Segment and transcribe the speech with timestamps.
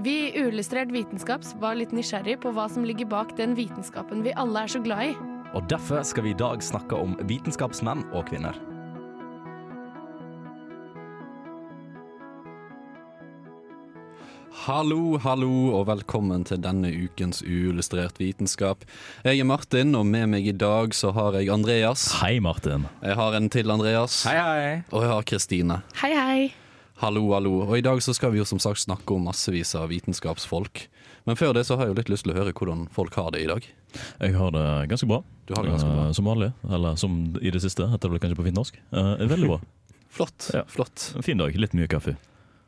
[0.00, 4.32] Vi i Uillustrert vitenskap var litt nysgjerrig på hva som ligger bak den vitenskapen vi
[4.32, 5.16] alle er så glad i.
[5.52, 8.56] Og derfor skal vi i dag snakke om vitenskapsmenn og -kvinner.
[14.64, 18.84] Hallo, hallo, og velkommen til denne ukens Uillustrert vitenskap.
[19.24, 22.20] Jeg er Martin, og med meg i dag så har jeg Andreas.
[22.22, 22.86] Hei, Martin.
[23.02, 24.24] Jeg har en til Andreas.
[24.24, 24.82] Hei, hei.
[24.92, 25.82] Og jeg har Kristine.
[25.94, 26.59] Hei, hei.
[27.00, 27.62] Hallo, hallo.
[27.64, 30.82] Og i dag så skal vi jo som sagt snakke om massevis av vitenskapsfolk.
[31.24, 33.30] Men før det så har jeg jo litt lyst til å høre hvordan folk har
[33.32, 33.64] det i dag.
[34.20, 35.22] Jeg har det ganske bra.
[35.48, 36.04] Du har det ganske bra.
[36.10, 36.50] Uh, som vanlig.
[36.68, 38.76] Eller som i det siste, heter det vel kanskje på fint norsk.
[38.92, 39.58] Uh, veldig bra.
[40.18, 40.50] Flott.
[40.52, 40.66] Ja.
[40.68, 41.06] flott.
[41.16, 41.56] En fin dag.
[41.56, 42.18] Litt mye kaffe.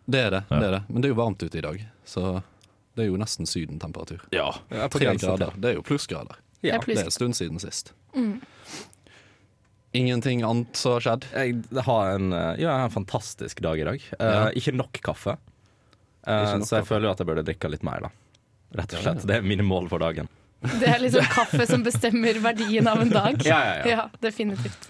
[0.09, 0.43] Det er det.
[0.49, 0.63] Ja.
[0.63, 0.83] det er det.
[0.89, 2.25] Men det er jo varmt ute i dag, så
[2.97, 4.25] det er jo nesten sydentemperatur.
[4.33, 4.49] Ja.
[4.95, 5.53] Tre grader.
[5.61, 6.41] Det er jo plussgrader.
[6.65, 6.81] Ja.
[6.81, 7.93] Det er en stund siden sist.
[8.17, 8.39] Mm.
[9.93, 11.25] Ingenting annet som har skjedd?
[11.37, 14.03] Jeg har en, eh, har en fantastisk dag i dag.
[14.19, 14.51] Eh, Ja.
[14.57, 16.89] Ikke nok kaffe, uh, Ikke nok så jeg kaffe.
[16.89, 18.01] føler jo at jeg burde drikke litt mer.
[18.01, 18.09] da
[18.75, 19.27] Rett og Ja, slett.
[19.27, 20.29] Det er mine mål for dagen.
[20.81, 23.37] Det er liksom kaffe som bestemmer verdien av en dag.
[23.45, 23.97] Ja, ja, ja.
[23.97, 24.89] Ja, definitivt.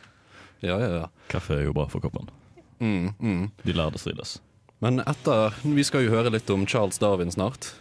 [0.61, 1.06] Ja, ja, ja.
[1.28, 2.28] Kaffe er jo bra for kroppen.
[2.81, 3.50] Mm, mm.
[3.64, 4.41] De lærde strides.
[4.81, 7.72] Men etter Vi skal jo høre litt om Charles Darwin snart.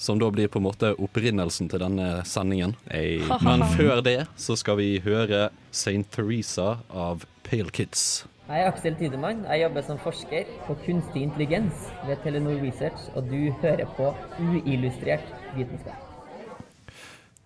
[0.00, 2.72] Som da blir på en måte opprinnelsen til denne sendingen.
[2.88, 3.18] Hey.
[3.46, 6.06] Men før det så skal vi høre St.
[6.14, 8.24] Teresa av Pale Kids.
[8.50, 9.44] Jeg er Aksel Tidemann.
[9.46, 14.08] Jeg jobber som forsker på kunstig intelligens ved Telenor Research, og du hører på
[14.40, 16.00] uillustrert vitenskap.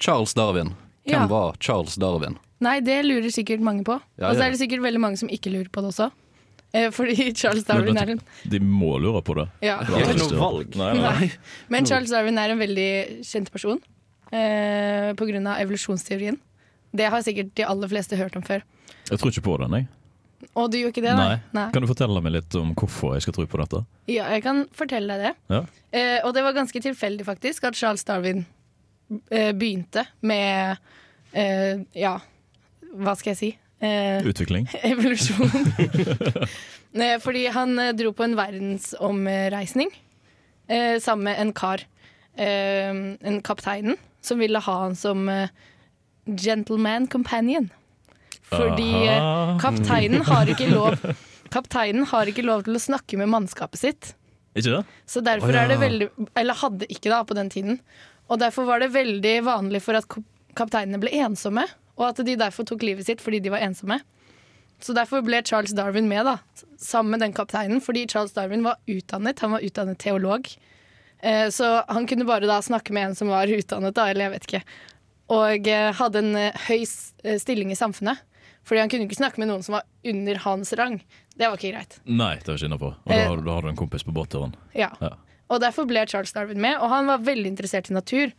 [0.01, 0.73] Charles Darwin.
[1.05, 1.27] Hvem Ja.
[1.29, 2.39] var Charles Darwin?
[2.61, 3.99] Nei, det lurer sikkert mange på.
[4.17, 6.11] Ja, Og så er det sikkert veldig mange som ikke lurer på det også.
[6.75, 9.47] Eh, fordi Charles Darwin er en De må lure på det.
[9.63, 9.79] ja.
[9.87, 10.79] Det er ikke noe valg.
[10.81, 11.13] Nei, nei.
[11.21, 11.29] Nei.
[11.71, 12.89] Men Charles Darwin er en veldig
[13.23, 13.79] kjent person
[14.35, 16.41] eh, av evolusjonsteorien.
[16.95, 18.65] Det har sikkert de aller fleste hørt om før.
[19.11, 19.87] Jeg tror ikke på den, jeg.
[20.55, 21.39] Og du gjør ikke det, Nei.
[21.57, 21.69] nei?
[21.73, 23.81] Kan du fortelle meg litt om hvorfor jeg skal tro på dette?
[24.13, 25.33] Ja, jeg kan fortelle deg det.
[25.55, 25.63] Ja.
[25.95, 28.45] Eh, og det var ganske tilfeldig faktisk at Charles Darwin
[29.31, 30.77] eh, begynte med
[31.33, 32.19] eh, Ja,
[32.95, 33.51] hva skal jeg si?
[33.85, 34.69] Eh, Utvikling?
[34.83, 35.51] evolusjon.
[36.95, 39.89] Eh, Fordi han eh, dro på en verdensomreisning
[40.71, 41.83] eh, sammen med en kar.
[42.39, 45.51] Eh, en kapteinen som ville ha han som eh,
[46.39, 47.67] gentleman companion.
[48.47, 49.09] Fordi
[49.59, 50.95] kapteinen har ikke lov
[51.51, 54.15] Kapteinen har ikke lov til å snakke med mannskapet sitt.
[54.55, 54.81] Ikke det?
[55.11, 55.65] Så derfor oh, ja.
[55.65, 56.09] er det veldig
[56.39, 57.81] Eller hadde ikke da på den tiden.
[58.31, 60.07] Og derfor var det veldig vanlig for at
[60.59, 61.67] kapteinene ble ensomme,
[61.99, 64.01] og at de derfor tok livet sitt fordi de var ensomme.
[64.83, 68.81] Så derfor ble Charles Darwin med, da, sammen med den kapteinen, fordi Charles Darwin var
[68.91, 69.41] utdannet.
[69.41, 70.51] Han var utdannet teolog.
[71.23, 74.35] Eh, så han kunne bare da snakke med en som var utdannet, da, eller jeg
[74.35, 74.63] vet ikke.
[75.33, 76.85] Og eh, hadde en eh, høy
[77.41, 78.21] stilling i samfunnet.
[78.65, 80.99] Fordi han kunne ikke snakke med noen som var under hans rang.
[81.37, 81.99] Det var ikke greit.
[82.09, 82.99] Nei, det var ikke innafor.
[83.05, 84.55] Og da, har da har du en kompis på båtturen.
[84.77, 84.91] Ja.
[85.05, 85.15] Ja.
[85.53, 88.33] Og derfor ble Charles Darwin med, og han var veldig interessert i natur.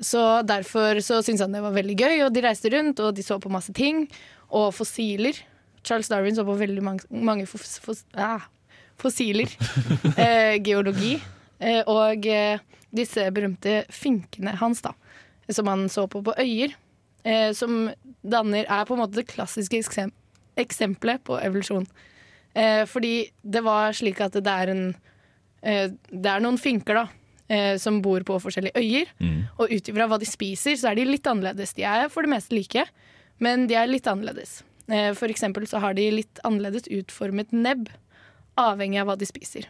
[0.00, 3.24] Så derfor så syntes han det var veldig gøy, og de reiste rundt, og de
[3.26, 4.06] så på masse ting.
[4.54, 5.40] Og fossiler.
[5.84, 8.46] Charles Darwin så på veldig mange, mange fos, fos, ah,
[9.00, 9.50] fossiler.
[10.22, 11.16] eh, geologi.
[11.58, 12.62] Eh, og eh,
[12.94, 14.94] disse berømte finkene hans, da.
[15.50, 16.76] Som han så på på øyer.
[17.24, 17.88] Eh, som
[18.22, 20.14] danner, er på en måte det klassiske eksem
[20.58, 21.86] eksempelet på evolusjon.
[22.54, 24.82] Eh, fordi det var slik at det er en
[25.62, 27.04] eh, Det er noen finker da
[27.48, 29.12] eh, som bor på forskjellige øyer.
[29.18, 29.40] Mm.
[29.58, 31.74] Og ut ifra hva de spiser, så er de litt annerledes.
[31.76, 32.86] De er for det meste like,
[33.44, 34.62] men de er litt annerledes.
[34.88, 37.90] Eh, for eksempel så har de litt annerledes utformet nebb,
[38.58, 39.68] avhengig av hva de spiser.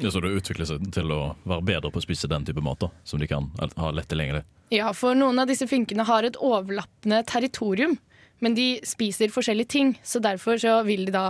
[0.00, 2.80] Ja, så det utvikler seg til å være bedre på å spise den type mat,
[2.80, 4.46] da, som de kan ha lett tilgjengelig.
[4.72, 7.98] Ja, for noen av disse finkene har et overlappende territorium,
[8.42, 11.26] men de spiser forskjellige ting, så derfor så vil de da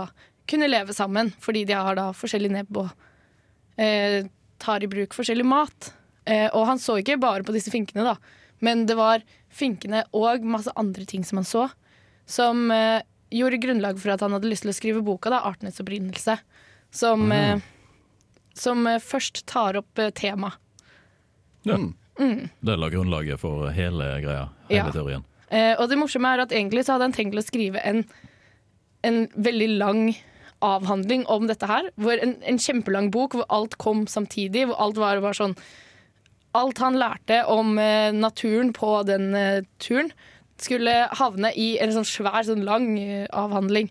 [0.49, 2.89] kunne leve sammen, fordi de har da forskjellig nebb og
[3.79, 4.23] eh,
[4.63, 5.91] tar i bruk forskjellig mat.
[6.25, 8.15] Eh, og han så ikke bare på disse finkene, da,
[8.63, 11.65] men det var finkene og masse andre ting som han så,
[12.25, 13.01] som eh,
[13.33, 16.37] gjorde grunnlag for at han hadde lyst til å skrive boka, da, 'Artenes opprinnelse',
[16.95, 17.59] som, eh,
[18.55, 20.53] som eh, først tar opp eh, tema.
[21.67, 21.77] Ja.
[22.19, 22.49] Mm.
[22.61, 24.91] Det la grunnlaget for hele greia, hele Ja.
[24.91, 25.23] teorien.
[25.49, 28.03] Eh, og det morsomme er at egentlig så hadde han tenkt å skrive en,
[29.03, 30.15] en veldig lang
[30.63, 31.89] avhandling om dette her.
[31.97, 34.67] En, en kjempelang bok hvor alt kom samtidig.
[34.69, 35.57] Hvor alt var, var sånn
[36.53, 40.11] Alt han lærte om eh, naturen på den eh, turen,
[40.61, 43.89] skulle havne i en sånn svær, sånn lang eh, avhandling.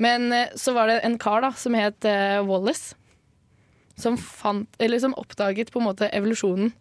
[0.00, 2.96] Men eh, så var det en kar da, som het eh, Wallace,
[3.98, 6.72] som, fant, eller som oppdaget på en måte evolusjonen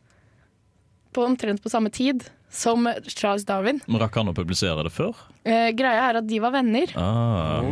[1.12, 2.24] på omtrent på samme tid.
[2.50, 3.82] Som Charles Darwin.
[3.88, 5.18] Men rakk han å publisere det før?
[5.48, 6.92] Eh, greia er at de var venner.
[7.00, 7.66] Ah.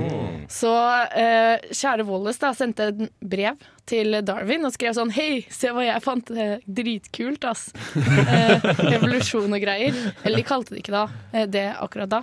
[0.51, 0.71] Så
[1.15, 5.85] eh, kjære Wallace da sendte et brev til Darwin og skrev sånn Hei, se hva
[5.87, 6.31] jeg fant.
[6.35, 7.69] Eh, dritkult, ass.
[8.35, 8.63] Eh,
[8.95, 9.95] evolusjon og greier.
[10.25, 12.21] Eller de kalte det ikke da, eh, det akkurat da.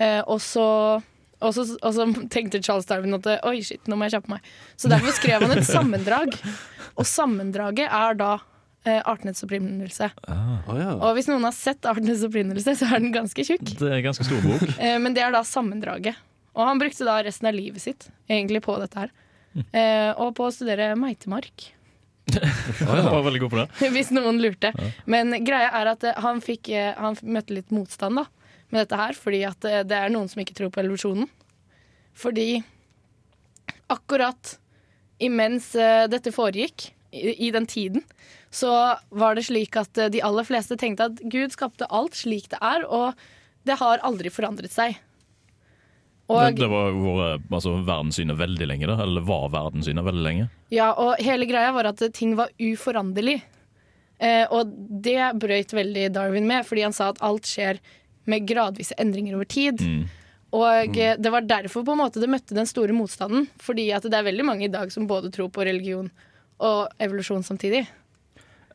[0.00, 0.66] Eh, og så
[1.40, 4.48] og så, og så tenkte Charles Darwin at oi, shit, nå må jeg kjappe meg.
[4.76, 6.36] Så derfor skrev han et sammendrag.
[7.00, 8.34] Og sammendraget er da
[8.84, 10.06] artenes opprinnelse.
[10.24, 10.92] Å ja.
[10.96, 13.74] Og hvis noen har sett artenes opprinnelse, så er den ganske tjukk.
[13.76, 14.64] Det er ganske stor bok.
[14.80, 16.16] Eh, men det er da sammendraget.
[16.56, 19.12] Og han brukte da resten av livet sitt egentlig på dette her.
[19.74, 21.68] Eh, og på å studere meitemark,
[22.86, 23.90] Han var veldig god på det.
[23.94, 24.72] hvis noen lurte.
[25.10, 28.26] Men greia er at eh, han, fikk, eh, han møtte litt motstand da,
[28.70, 31.30] med dette her, fordi at eh, det er noen som ikke tror på evolusjonen.
[32.18, 32.62] Fordi
[33.90, 34.56] akkurat
[35.22, 38.04] imens eh, dette foregikk, i, i den tiden,
[38.50, 38.72] så
[39.14, 42.58] var det slik at eh, de aller fleste tenkte at Gud skapte alt slik det
[42.58, 43.14] er, og
[43.68, 44.98] det har aldri forandret seg.
[46.30, 49.00] Og, det, det var vært altså, verdenssynet veldig lenge, da.
[49.02, 50.50] Eller var verdenssynet veldig lenge.
[50.70, 53.40] Ja, og hele greia var at ting var uforanderlig.
[54.20, 54.70] Eh, og
[55.02, 57.80] det brøyt veldig Darwin med, fordi han sa at alt skjer
[58.30, 59.82] med gradvise endringer over tid.
[59.82, 60.04] Mm.
[60.54, 61.22] Og mm.
[61.22, 63.48] det var derfor på en måte det møtte den store motstanden.
[63.62, 66.10] Fordi at det er veldig mange i dag som både tror på religion
[66.60, 67.86] og evolusjon samtidig.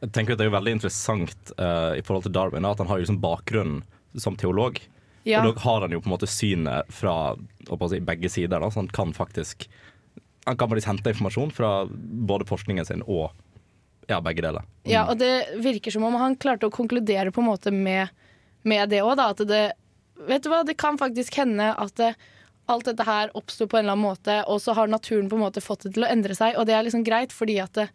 [0.06, 2.90] Jeg tenker at Det er jo veldig interessant uh, i forhold til Darwin at han
[2.92, 3.80] har jo liksom bakgrunn
[4.22, 4.78] som teolog.
[5.25, 7.34] Ja, Og da har han jo på en måte synet fra
[7.90, 8.62] si, begge sider.
[8.62, 9.68] Da, så han kan faktisk
[10.46, 11.88] Han kan faktisk hente informasjon fra
[12.30, 13.31] både forskningen sin og
[14.06, 14.62] ja, begge deler.
[14.86, 18.13] ja, og det virker som om han klarte å konkludere på en måte med,
[18.62, 19.31] med det òg, da.
[19.34, 19.63] At det
[20.16, 22.13] Vet du hva, det kan faktisk hende at det,
[22.72, 25.44] alt dette her oppsto på en eller annen måte, og så har naturen på en
[25.44, 27.90] måte fått det til å endre seg, og det er liksom greit fordi at det,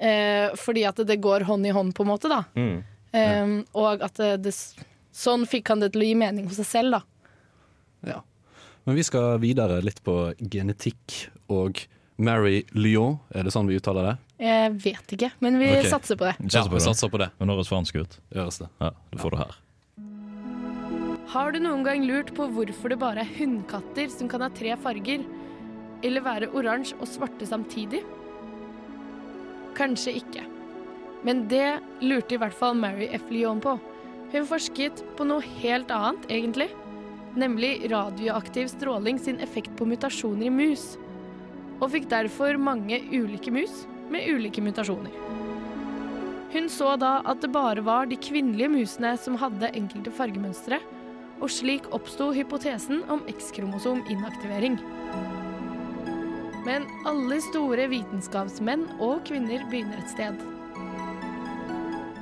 [0.00, 2.42] eh, fordi at det går hånd i hånd, på en måte, da.
[2.56, 2.80] Mm.
[3.10, 4.54] Um, og at det, det,
[5.10, 8.12] sånn fikk han det til å gi mening for seg selv, da.
[8.14, 8.20] Ja.
[8.88, 11.82] Men vi skal videre litt på genetikk og
[12.20, 14.14] Mary Lyon, er det sånn vi uttaler det?
[14.40, 15.88] Jeg vet ikke, men vi okay.
[15.92, 16.36] satser på det.
[16.52, 17.28] Ja, vi satser på det.
[17.40, 18.16] Men høres fransk ut.
[18.32, 18.70] Gjøres det.
[18.80, 19.58] Ja, du får det her.
[21.30, 24.72] Har du noen gang lurt på hvorfor det bare er hunnkatter som kan ha tre
[24.80, 25.22] farger?
[26.04, 28.00] Eller være oransje og svarte samtidig?
[29.80, 30.44] Kanskje ikke.
[31.24, 33.24] Men det lurte i hvert fall Mary F.
[33.32, 33.78] Lyon på.
[34.30, 36.68] Hun forsket på noe helt annet, egentlig.
[37.40, 40.94] Nemlig radioaktiv stråling sin effekt på mutasjoner i mus.
[41.80, 45.16] Og fikk derfor mange ulike mus med ulike mutasjoner.
[46.50, 50.80] Hun så da at det bare var de kvinnelige musene som hadde enkelte fargemønstre,
[51.40, 54.76] og slik oppsto hypotesen om X-kromosom-inaktivering.
[56.66, 60.36] Men alle store vitenskapsmenn og -kvinner begynner et sted.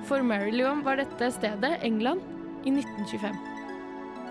[0.09, 0.53] For Mary
[0.85, 2.21] var dette stedet England
[2.65, 3.37] i 1925.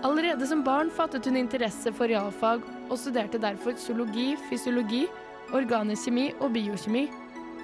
[0.02, 5.06] Allerede som barn fattet hun interesse for realfag og studerte derfor zoologi, fysiologi,
[5.52, 7.08] organisk kjemi og biokjemi,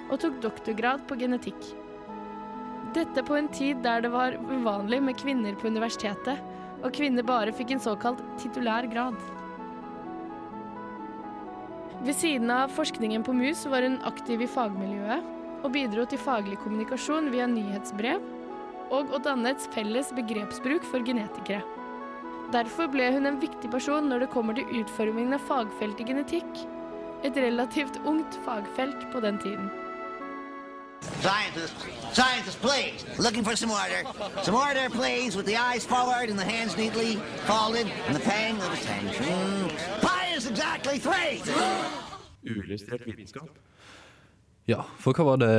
[0.09, 1.69] og tok doktorgrad på genetikk.
[2.95, 6.39] Dette på en tid der det var uvanlig med kvinner på universitetet,
[6.83, 9.15] og kvinner bare fikk en såkalt titulær grad.
[12.05, 15.23] Ved siden av forskningen på mus var hun aktiv i fagmiljøet,
[15.65, 18.21] og bidro til faglig kommunikasjon via nyhetsbrev,
[18.93, 21.63] og å danne et felles begrepsbruk for genetikere.
[22.53, 26.61] Derfor ble hun en viktig person når det kommer til utformingen av fagfeltet genetikk,
[27.25, 29.73] et relativt ungt fagfelt på den tiden.
[31.21, 32.55] Scientists, scientists,
[33.43, 34.03] for some order.
[34.43, 38.57] Some order, please, with the eyes forward and the hands neatly folded and the pang.
[40.45, 41.41] Exactly three.
[44.65, 45.53] Ja, for hva var det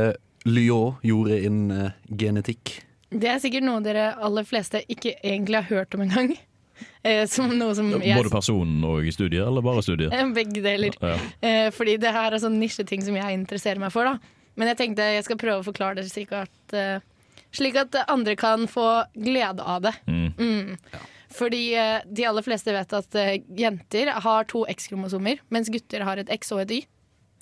[0.46, 2.76] Lyon gjorde innen eh, genetikk?
[3.10, 6.36] Det er sikkert noe dere aller fleste ikke egentlig har hørt om engang.
[7.06, 10.12] Eh, som noe som jeg Både personen og studiet, eller bare studiet?
[10.36, 10.92] Begge deler.
[11.00, 11.14] Ja.
[11.40, 14.04] Eh, fordi det her er sånn nisjeting som jeg interesserer meg for.
[14.04, 14.18] da.
[14.60, 16.98] Men jeg tenkte jeg skal prøve å forklare det slik at, eh,
[17.56, 19.94] slik at andre kan få glede av det.
[20.04, 20.28] Mm.
[20.36, 20.76] Mm.
[21.36, 26.22] Fordi eh, de aller fleste vet at eh, jenter har to X-kromosomer, mens gutter har
[26.22, 26.82] et X og et Y.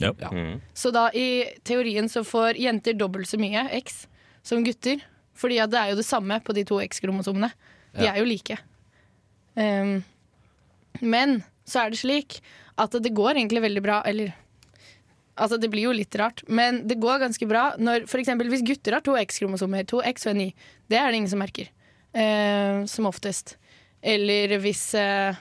[0.03, 0.11] Ja.
[0.33, 0.59] Mm.
[0.75, 4.07] Så da i teorien så får jenter dobbelt så mye X
[4.43, 5.03] som gutter.
[5.39, 7.51] Fordi at det er jo det samme på de to X-kromosomene.
[7.95, 8.13] De Ja.
[8.15, 8.59] er jo like.
[9.55, 10.05] Um,
[11.01, 12.41] men så er det slik
[12.79, 14.35] at det går egentlig veldig bra, eller
[15.35, 18.95] Altså, det blir jo litt rart, men det går ganske bra når eksempel hvis gutter
[18.95, 20.55] har to X-kromosomer, to X og en Y.
[20.87, 21.73] Det er det ingen som merker.
[22.15, 23.57] Uh, som oftest.
[24.05, 25.37] Eller hvis eh,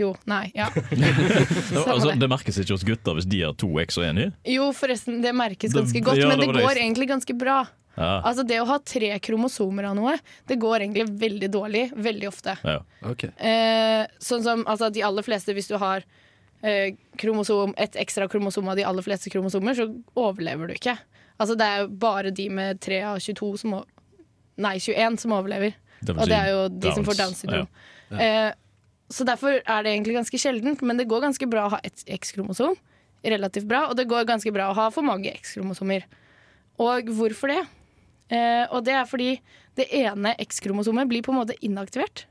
[0.00, 0.70] Jo, nei, ja.
[1.74, 2.20] Ja, altså, det.
[2.22, 4.30] det merkes ikke hos gutter hvis de har to X og én Y.
[4.54, 7.36] Jo, forresten, det merkes Det- ganske godt, ja, men det det går det egentlig ganske
[7.36, 7.58] bra.
[7.98, 8.22] Ja.
[8.24, 10.14] Altså Det å ha tre kromosomer av noe,
[10.48, 12.56] det går egentlig veldig dårlig veldig ofte.
[12.64, 12.78] Ja.
[13.04, 13.26] Ok.
[13.36, 16.06] Eh, sånn som altså, de aller fleste, hvis du har
[16.62, 20.96] eh, kromosom, et ekstra kromosom av de aller fleste kromosomer, så overlever du ikke.
[21.40, 23.82] Altså Det er bare de med 3 av 22 som
[24.60, 25.72] Nei, 21 som overlever.
[26.08, 27.40] Og det er jo de som får Downs.
[27.42, 27.68] syndrom.
[28.10, 28.18] Ja.
[28.18, 28.48] Ja.
[28.48, 28.52] Eh,
[29.10, 32.04] så derfor er det egentlig ganske sjeldent, men det går ganske bra å ha ett
[32.06, 32.76] X-kromosom.
[33.24, 36.04] Relativt bra, og det går ganske bra å ha for mange X-kromosomer.
[36.80, 37.60] Og hvorfor det?
[38.30, 39.40] Eh, og det er fordi
[39.76, 42.24] det ene X-kromosomet blir på en måte inaktivert.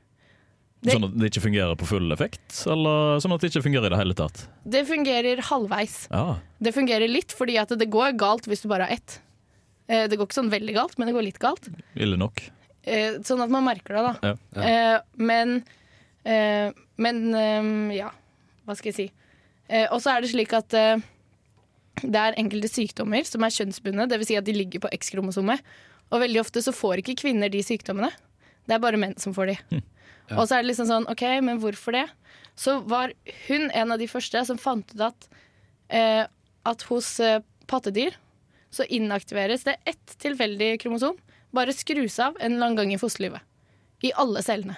[0.82, 3.86] Det- Sånn at det ikke fungerer på full effekt, eller sånn at det ikke fungerer
[3.86, 4.46] i det hele tatt?
[4.66, 6.08] Det fungerer halvveis.
[6.10, 6.38] Ja.
[6.60, 9.20] Det fungerer litt fordi at det går galt hvis du bare har ett.
[9.90, 11.68] Eh, det går ikke sånn veldig galt, men det går litt galt.
[11.94, 12.40] Ille nok.
[12.88, 14.32] Eh, sånn at man merker det, da.
[14.56, 14.62] Ja.
[14.64, 15.58] Eh, men
[16.24, 16.70] eh,
[17.00, 18.10] Men eh, ja,
[18.66, 19.06] hva skal jeg si.
[19.68, 21.00] Eh, og så er det slik at eh,
[22.00, 24.26] det er enkelte sykdommer som er kjønnsbundne, dvs.
[24.30, 25.60] Si at de ligger på X-kromosomet.
[26.10, 28.08] Og veldig ofte så får ikke kvinner de sykdommene.
[28.66, 29.80] Det er bare menn som får de.
[30.36, 32.06] Og så er det liksom sånn, OK, men hvorfor det?
[32.58, 33.12] Så var
[33.48, 35.28] hun en av de første som fant ut at,
[35.90, 36.24] eh,
[36.68, 37.12] at hos
[37.70, 38.16] pattedyr
[38.70, 41.16] så inaktiveres det ett tilfeldig kromosom.
[41.56, 43.42] Bare skrus av en eller annen gang i fosterlivet.
[44.06, 44.76] I alle cellene.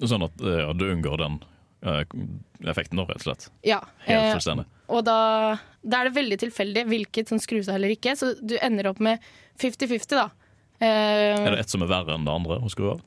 [0.00, 1.40] Sånn at eh, ja, du unngår den
[1.84, 2.02] uh,
[2.70, 3.48] effekten, da, rett og slett.
[3.66, 3.82] Ja.
[4.06, 5.16] Helt eh, og da,
[5.86, 8.98] da er det veldig tilfeldig hvilket som skrus av eller ikke, så du ender opp
[9.04, 9.22] med
[9.60, 10.28] 50-50, da.
[10.80, 13.02] Eh, Er det ett som er verre enn det andre å skru av?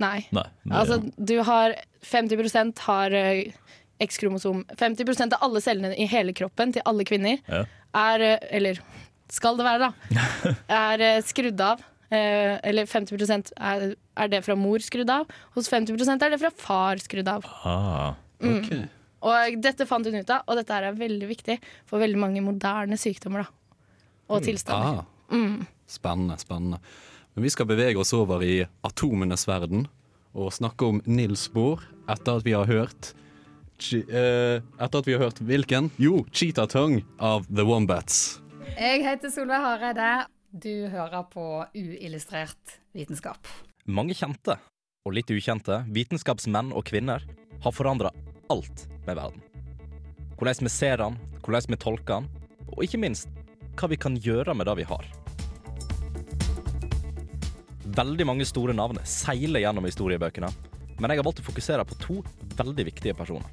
[0.00, 0.26] Nei.
[0.32, 0.46] Nei.
[0.64, 3.52] det- Altså, du har 50% har eh,
[4.00, 7.64] X-kromosom 50% av alle cellene i hele kroppen til alle kvinner Ja.
[7.94, 8.80] er eh, Eller
[9.28, 10.54] skal det være, da.
[10.68, 11.84] Er eh, skrudd av.
[12.10, 13.84] Eh, eller 50 er,
[14.18, 15.28] er det fra mor skrudd av.
[15.54, 17.44] Hos 50% er det fra far skrudd av.
[17.64, 18.14] ah.
[18.42, 18.72] ok.
[19.20, 22.96] Og dette fant hun ut av, og dette er veldig viktig for veldig mange moderne
[22.96, 23.50] sykdommer da.
[24.32, 25.02] og tilstander.
[25.04, 25.66] Ah.
[25.90, 26.78] Spennende, spennende.
[27.36, 29.84] Men vi skal bevege oss over i atomenes verden
[30.32, 33.12] og snakke om Nils Bohr etter at vi har hørt
[33.80, 35.90] Chi- eh, Etter at vi har hørt hvilken?
[36.00, 38.40] Jo, Cheetah Tongue av The Wombats.
[38.76, 40.10] Jeg heter Solveig Hareide.
[40.50, 41.42] Du hører på
[41.78, 43.46] Uillustrert vitenskap.
[43.86, 44.56] Mange kjente
[45.06, 47.22] og litt ukjente vitenskapsmenn og -kvinner
[47.62, 48.10] har forandra
[48.50, 49.40] alt med verden.
[50.34, 52.28] Hvordan vi ser den, hvordan vi tolker den,
[52.66, 53.28] og ikke minst
[53.76, 55.06] hva vi kan gjøre med det vi har.
[57.86, 60.50] Veldig mange store navn seiler gjennom historiebøkene,
[60.98, 62.24] men jeg har valgt å fokusere på to
[62.56, 63.46] veldig viktige personer.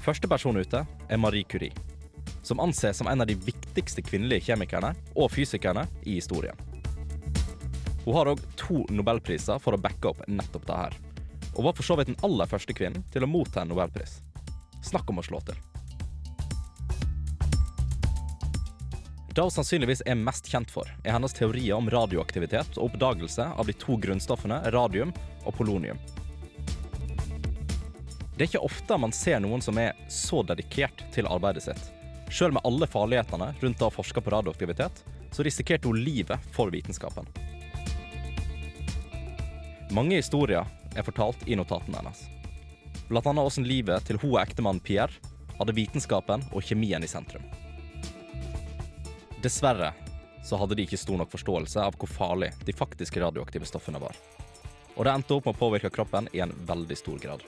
[0.00, 1.72] Første person ute er Marie Curie,
[2.46, 6.56] som anses som en av de viktigste kvinnelige kjemikerne og fysikerne i historien.
[8.04, 10.98] Hun har òg to nobelpriser for å backe opp nettopp det her,
[11.56, 14.20] og var for så vidt den aller første kvinnen til å motta en nobelpris.
[14.86, 15.58] Snakk om å slå til.
[19.34, 23.66] Det hun sannsynligvis er mest kjent for, er hennes teorier om radioaktivitet og oppdagelse av
[23.66, 25.10] de to grunnstoffene radium
[25.42, 25.98] og polonium.
[28.36, 31.95] Det er ikke ofte man ser noen som er så dedikert til arbeidet sitt.
[32.30, 37.28] Selv med alle farlighetene rundt å forske på radioaktivitet, så risikerte hun livet for vitenskapen.
[39.94, 40.66] Mange historier
[40.96, 42.24] er fortalt i notatene hennes.
[43.06, 45.14] Annet hvordan livet til hun og ektemannen Pierre
[45.60, 47.44] hadde vitenskapen og kjemien i sentrum.
[49.42, 49.92] Dessverre
[50.46, 54.18] så hadde de ikke stor nok forståelse av hvor farlig de faktiske radioaktive stoffene var.
[54.96, 57.42] Og det endte opp med å påvirke kroppen i en veldig stor grad.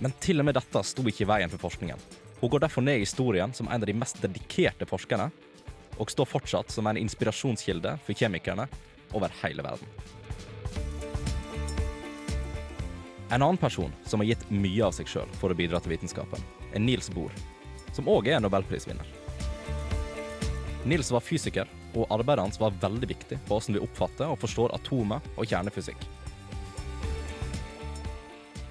[0.00, 2.00] Men til og med dette sto ikke i veien for forskningen.
[2.42, 5.28] Hun går derfor ned i historien som en av de mest dedikerte forskerne,
[6.02, 8.64] og står fortsatt som en inspirasjonskilde for kjemikerne
[9.14, 9.86] over hele verden.
[13.30, 16.42] En annen person som har gitt mye av seg sjøl for å bidra til vitenskapen,
[16.74, 17.30] er Niels Bohr,
[17.94, 19.06] som òg er nobelprisvinner.
[20.82, 24.74] Niels var fysiker, og arbeidet hans var veldig viktig på hvordan vi oppfatter og forstår
[24.80, 26.08] atomer og kjernefysikk.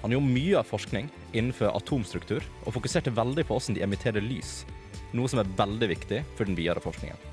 [0.02, 4.64] Han gjorde mye av forskning innenfor atomstruktur, og fokuserte veldig på hvordan de emitterer lys,
[5.14, 7.28] noe som er veldig viktig for den videre forskningen.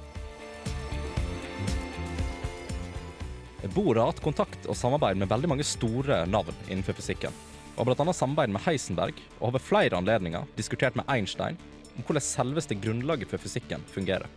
[3.74, 7.34] Bohr har hatt kontakt og samarbeid med veldig mange store navn innenfor fysikken,
[7.76, 8.14] og har bl.a.
[8.14, 11.58] samarbeid med Heisenberg, og har ved flere anledninger diskutert med Einstein
[11.98, 14.30] om hvordan selveste grunnlaget for fysikken fungerer.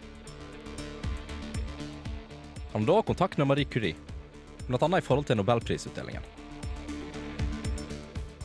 [2.73, 3.97] Han har da kontakt med Marie Curie,
[4.67, 4.89] bl.a.
[4.97, 6.42] i forhold til nobelprisutdelingen.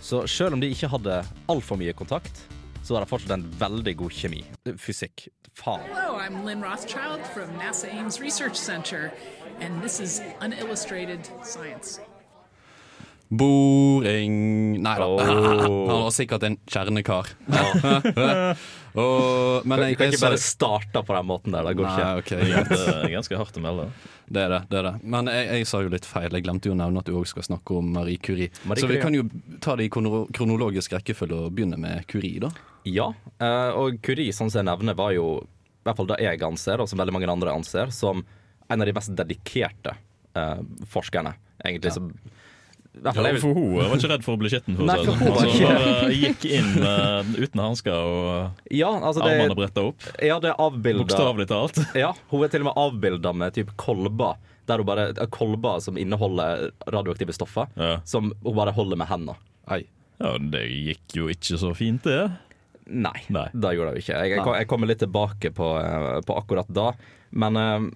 [0.08, 1.18] Så selv om de ikke hadde
[1.52, 2.38] altfor mye kontakt,
[2.80, 4.40] så var det fortsatt en veldig god kjemi.
[4.80, 5.26] Fysikk.
[5.58, 5.84] Faen.
[5.90, 9.12] Hello, I'm Lynn Rothschild from NASA Ames Research Center,
[9.60, 12.00] and this is Unillustrated Science.
[13.30, 15.08] Boring Nei da.
[15.08, 15.88] Oh.
[15.90, 17.32] Han var sikkert en kjernekar.
[18.98, 21.68] Og, men Du jeg, kan ikke bare starte på den måten der.
[21.68, 22.38] Det går Nei, ikke.
[22.40, 22.62] Okay.
[22.72, 23.90] Det er ganske hardt å melde.
[24.26, 24.62] Det er det.
[24.72, 26.32] det er det Men jeg, jeg sa jo litt feil.
[26.34, 28.50] Jeg glemte jo å nevne at du òg skal snakke om Marie Curie.
[28.66, 29.28] Marie Så vi kan jo
[29.62, 32.50] ta det i kronologisk rekkefølge og begynne med Curie, da.
[32.88, 33.12] Ja,
[33.44, 36.82] eh, og Curie, sånn som jeg nevner, var jo i hvert fall det jeg anser,
[36.82, 38.24] og som veldig mange andre anser, som
[38.68, 39.94] en av de mest dedikerte
[40.34, 41.36] eh, forskerne.
[41.68, 42.44] Egentlig som hvert fall
[43.04, 44.78] Ja, for hun var ikke redd for å bli skitten.
[44.78, 45.20] For Nei, for sånn.
[45.22, 49.84] hun var altså, ikke- gikk inn uh, uten hansker og Ja, altså det, armene bretta
[49.92, 50.08] opp.
[50.24, 51.82] ja, det er avbilda Bokstavelig talt.
[52.04, 54.40] Ja, hun er til og med avbilda med type kolber.
[54.68, 58.02] Der hun bare, eh, kolber som inneholder radioaktive stoffer, Ja.
[58.04, 59.38] som hun bare holder med hendene.
[59.72, 59.86] Ei.
[60.20, 62.32] ja, det gikk jo ikke så fint, det.
[62.88, 63.50] Nei, Nei.
[63.52, 64.18] det gjorde det jo ikke.
[64.28, 66.94] Jeg, jeg, kommer litt tilbake på, eh, på akkurat da.
[67.36, 67.88] Men uh,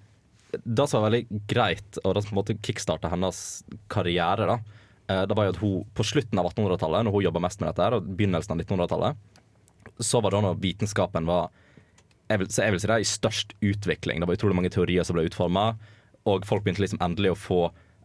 [0.52, 4.58] det som var veldig greit, og det som på en måte kickstarta hennes karriere, da,
[4.60, 4.78] eh,
[5.28, 7.86] det var jo at hun på slutten av 1800-tallet, når hun jobba mest med dette,
[7.86, 9.30] her, og begynnelsen av 1900-tallet,
[10.02, 11.52] så var det når vitenskapen var
[12.32, 14.22] jeg vil, så jeg vil si det i størst utvikling.
[14.22, 15.74] Det var utrolig mange teorier som ble utforma,
[16.30, 17.62] og folk begynte liksom endelig å få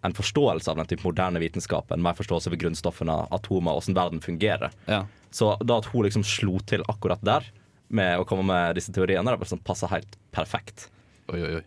[0.07, 4.75] en forståelse av den type moderne vitenskapen, mer forståelse for grunnstoffene, atomer, hvordan verden fungerer.
[4.91, 5.05] Ja.
[5.35, 7.47] Så da at hun liksom slo til akkurat der
[7.89, 10.89] med å komme med disse teoriene, det sånn passa helt perfekt.
[11.31, 11.65] Oi, oi, oi.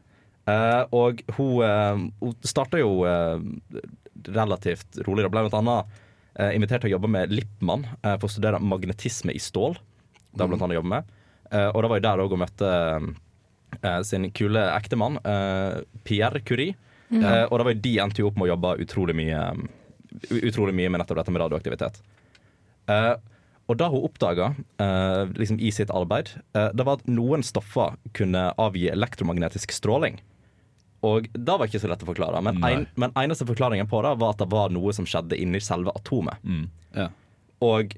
[0.49, 3.37] Eh, og hun, uh, hun starta jo uh,
[4.35, 5.25] relativt rolig.
[5.25, 5.99] Det ble blant annet
[6.39, 9.77] eh, invitert til å jobbe med Lippmann uh, for å studere magnetisme i stål.
[10.33, 11.15] Det har blant annet jobbet med.
[11.49, 12.69] Eh, og det var jo der òg hun møtte
[13.81, 16.77] eh, sin kule ektemann, uh, Pierre Curie.
[17.09, 19.41] Eh, og det var jo de endte jo opp med å jobbe utrolig mye,
[20.29, 21.97] utrolig mye med nettopp dette med radioaktivitet.
[22.89, 23.15] Uh,
[23.69, 24.47] og det hun oppdaga
[25.37, 30.17] liksom i sitt arbeid, uh, det var at noen stoffer kunne avgi elektromagnetisk stråling.
[31.05, 34.15] Og det var ikke så lett å forklare, men, en, men eneste forklaringen på det
[34.19, 36.43] var at det var noe som skjedde inni selve atomet.
[36.97, 37.07] Ja.
[37.63, 37.95] Og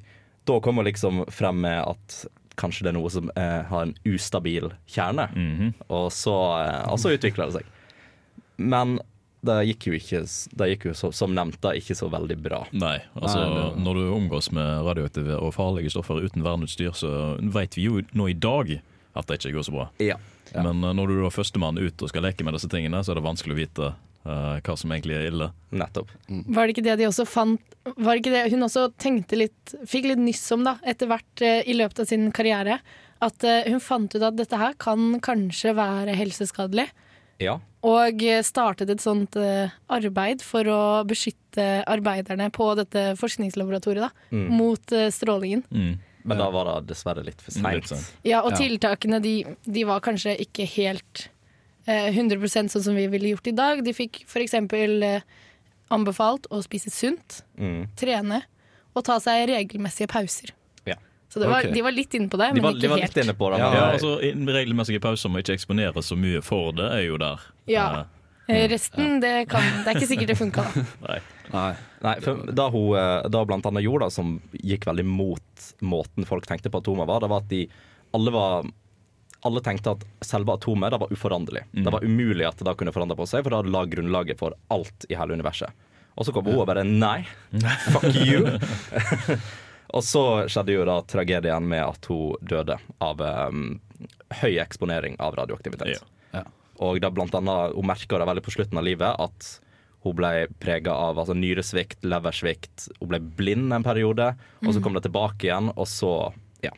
[0.49, 2.21] da kom hun liksom frem med at
[2.61, 5.29] kanskje det er noe som eh, har en ustabil kjerne.
[5.89, 7.71] Og så, eh, og så utvikla det seg.
[8.61, 8.99] Men
[9.41, 10.19] det gikk jo ikke
[10.53, 12.61] Det gikk jo så, som nevnt da ikke så veldig bra.
[12.77, 17.77] Nei, altså Nei, når du omgås med radioaktive og farlige stoffer uten verneutstyr, så vet
[17.79, 18.75] vi jo nå i dag
[19.17, 19.89] at det ikke går så bra.
[20.03, 20.17] Ja.
[20.55, 23.19] Men eh, når du er førstemann ut og skal leke med disse tingene, så er
[23.19, 25.49] det vanskelig å vite uh, hva som egentlig er ille.
[25.75, 26.11] Nettopp.
[26.27, 29.71] Var det ikke det de også fant Var det ikke det hun også tenkte litt
[29.89, 32.79] Fikk litt nyss om da etter hvert uh, i løpet av sin karriere?
[33.21, 36.87] At uh, hun fant ut at dette her kan kanskje være helseskadelig.
[37.41, 37.57] Ja.
[37.81, 39.33] Og startet et sånt
[39.89, 44.43] arbeid for å beskytte arbeiderne på dette forskningslaboratoriet da, Mm.
[44.53, 45.63] mot strålingen.
[45.65, 45.95] strålingen.
[46.23, 47.91] Men da var det dessverre litt for seint.
[48.27, 51.29] Ja, og tiltakene de, de var kanskje ikke helt
[51.87, 53.83] eh, 100% sånn som vi ville gjort i dag.
[53.85, 54.53] De fikk f.eks.
[54.53, 55.21] Eh,
[55.91, 57.87] anbefalt å spise sunt, Mm.
[57.99, 58.41] trene
[58.95, 60.51] og ta seg regelmessige pauser.
[60.87, 60.95] Ja.
[61.31, 61.71] Så det var, okay.
[61.75, 63.15] de var litt inne på det, De var, ikke de var helt.
[63.15, 63.59] litt inne på det.
[63.59, 67.39] Ja, Ja, altså Regelmessige pauser må ikke eksponere så mye for det, er jo der.
[67.71, 67.85] Ja.
[68.47, 70.65] Eh, Resten, det, kan, det er ikke sikkert det funka.
[71.05, 71.19] da.
[71.51, 71.71] Nei.
[72.01, 72.15] Nei.
[72.23, 76.47] For da hun eh, da blant annet gjorde det, som gikk veldig mot måten folk
[76.49, 77.65] tenkte på atomer var, det var at de
[78.15, 78.69] alle var
[79.41, 81.63] alle tenkte at selve atomet det var uforanderlig.
[81.71, 84.41] Det var umulig at det da kunne forandre på seg, for det hadde la grunnlaget
[84.41, 85.87] for alt i hele universet.
[86.13, 87.23] Og så kom hun og bare nei,
[87.93, 88.45] fuck you.
[89.95, 93.79] og så skjedde jo da tragedien med at hun døde av um,
[94.43, 96.05] høy eksponering av radioaktivitet.
[96.35, 96.45] Ja.
[96.81, 99.51] Og da blant annet, hun merka det veldig på slutten av livet at
[100.01, 102.87] hun ble prega av altså, nyresvikt, leversvikt.
[102.99, 104.31] Hun ble blind en periode,
[104.65, 106.13] og så kom det tilbake igjen, og så
[106.65, 106.71] ja,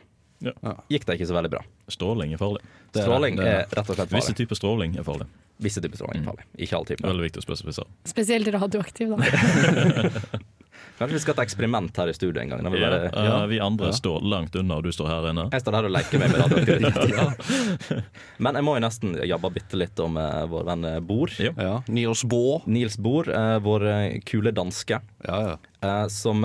[0.43, 0.73] Ja.
[0.91, 1.61] gikk det ikke så veldig bra.
[1.91, 2.61] Stråling er farlig.
[2.93, 4.19] Det er Stråling det er er rett og slett farlig.
[4.19, 5.27] Visse typer stråling er farlig.
[5.63, 6.45] Visse typer stråling er farlig.
[6.57, 7.07] Ikke alle typer.
[7.07, 7.87] Veldig viktig å spesifisere.
[8.11, 10.39] Spesielt radioaktiv, da.
[10.97, 12.63] Kanskje vi skal ha et eksperiment her i studio en gang.
[12.67, 13.91] Vi, vi, Ja, bare, eh, vi andre Ja.
[13.97, 15.49] står langt unna, og du står her inne.
[15.51, 18.03] jeg står her og leker meg med radioaktivitet.
[18.43, 21.33] Men jeg må jo nesten jabbe bitte litt om uh, vår venn eh, Bor.
[21.41, 21.53] Ja.
[21.57, 21.75] Ja.
[21.87, 23.29] Niels Bohr.
[23.29, 23.87] Eh, vår
[24.25, 25.01] kule danske.
[25.25, 25.57] Ja, ja.
[25.81, 26.43] Eh, som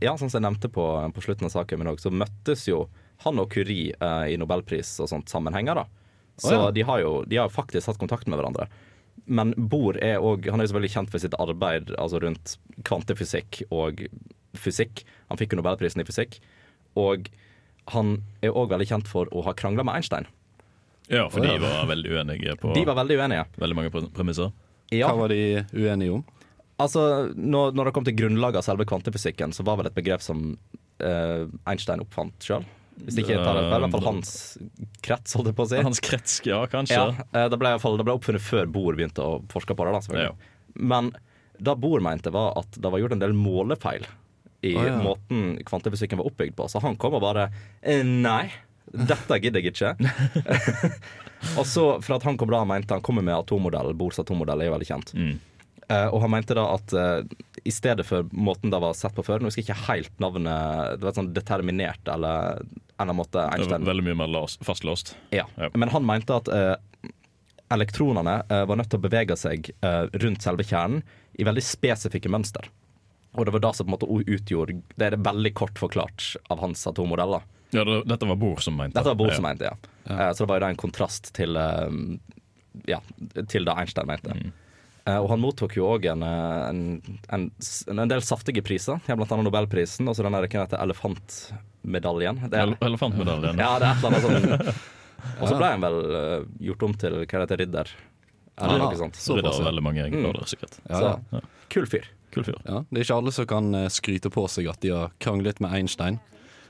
[0.00, 2.88] Ja, som jeg nevnte på, på slutten av saken min òg, så møttes jo
[3.24, 3.94] han og Curie
[4.30, 5.86] i nobelpris og sånt sammenhenger, da.
[6.38, 6.70] Så oh, ja.
[6.70, 8.68] de, har jo, de har faktisk hatt kontakt med hverandre.
[9.28, 12.56] Men Bohr er òg Han er veldig kjent for sitt arbeid altså rundt
[12.88, 14.00] kvantefysikk og
[14.56, 15.04] fysikk.
[15.28, 16.38] Han fikk jo nobelprisen i fysikk.
[16.98, 17.28] Og
[17.92, 18.14] han
[18.44, 20.26] er òg veldig kjent for å ha krangla med Einstein.
[21.08, 23.44] Ja, for de var veldig uenige på De var veldig uenige.
[23.56, 24.50] veldig mange premisser.
[24.92, 26.24] Ja, Hva var de uenige om?
[26.78, 30.22] altså når, når det kom til grunnlaget av selve kvantefysikken, så var vel et begrep
[30.22, 30.52] som
[31.02, 32.64] eh, Einstein oppfant sjøl.
[33.04, 33.78] Hvis ikke jeg tar det feil.
[33.78, 34.32] I hvert fall hans
[35.04, 35.80] krets, holdt jeg på å si.
[35.86, 36.98] Hans krets, ja, kanskje.
[36.98, 39.94] Ja, eh, det ble, det ble oppfunnet før Bohr begynte å forske på det.
[39.96, 40.52] da selvfølgelig.
[40.94, 41.12] Men
[41.58, 44.06] Det Bohr mente, var at det var gjort en del målefeil
[44.60, 44.96] i oh, ja.
[45.02, 46.68] måten kvantefysikken var oppbygd på.
[46.70, 47.48] Så han kom og bare
[47.82, 48.50] eh, Nei,
[48.90, 49.94] dette gidder jeg ikke.
[51.58, 54.70] og så, for at han kom da, mente han kommer med atommodell, Bohrs atommodell er
[54.70, 55.14] jo veldig kjent.
[55.14, 55.36] Mm.
[55.88, 57.22] Eh, og han mente da at eh,
[57.64, 60.98] i stedet for måten det var sett på før Nå husker jeg ikke helt navnet
[61.00, 62.60] Det var sånn determinert eller
[63.00, 65.14] en måte Einstein veldig mye mer låst- fastlåst.
[65.32, 65.46] ja.
[65.56, 65.68] Ja.
[65.74, 66.74] Men han mente at uh,
[67.72, 71.02] elektronene uh, var nødt til å bevege seg uh, rundt selve kjernen
[71.38, 72.66] i veldig spesifikke mønster.
[73.38, 76.32] Og det var det som på en måte utgjorde Det er det veldig kort forklart
[76.50, 77.44] av hans atommodeller.
[77.70, 79.36] Ja, det, dette var Bohr som mente Dette var Bohr Ja.
[79.38, 79.76] som mente, ja.
[80.08, 81.58] Eh, så det var jo da en kontrast til
[82.88, 83.00] Ja,
[83.52, 84.34] til det Einstein mente.
[84.34, 84.52] Mm.
[85.08, 86.80] Eh, og han mottok jo òg en, eh, en,
[87.32, 87.46] en,
[87.94, 88.98] en del saftige priser.
[89.08, 92.42] Ja, blant annet Nobelprisen og så den der, hva heter elefantmedaljen.
[92.52, 93.58] Det er, Elefantmedaljen.
[93.62, 94.84] ja, det er et eller annet sånt.
[95.42, 97.88] Og så ble han vel eh, gjort om til hva det heter, ridder.
[98.58, 99.16] Eller noe sånt.
[99.18, 100.20] Så Ridder veldig mange Mm.
[100.28, 100.76] grader, sikkert.
[100.90, 101.40] Ja, ja.
[101.74, 102.06] kul fyr.
[102.34, 102.58] Kul fyr.
[102.68, 105.74] Ja, det er ikke alle som kan skryte på seg at de har kranglet med
[105.74, 106.20] Einstein.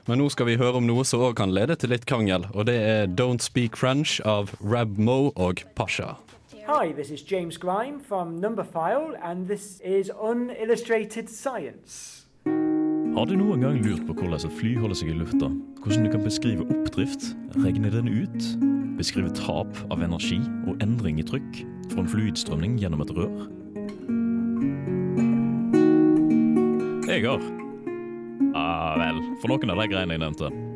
[0.09, 2.65] Men nå skal vi høre om noe som òg kan lede til litt krangel, og
[2.69, 6.15] det er Don't Speak French av Rab Moe og Pasha.
[6.71, 12.27] Hi, this is James Grime from Numberphile, and this is Unillustrated Science.
[13.15, 15.49] Har du noen gang lurt på hvordan et fly holder seg i lufta?
[15.81, 18.51] Hvordan du kan beskrive oppdrift, regne den ut?
[19.01, 20.37] Beskrive tap av energi
[20.69, 23.49] og endring i trykk fra en fluidstrømning gjennom et rør?
[27.09, 27.51] Jeg har.
[28.53, 30.68] Ah, vel, for noen av de greiene jeg nevnte.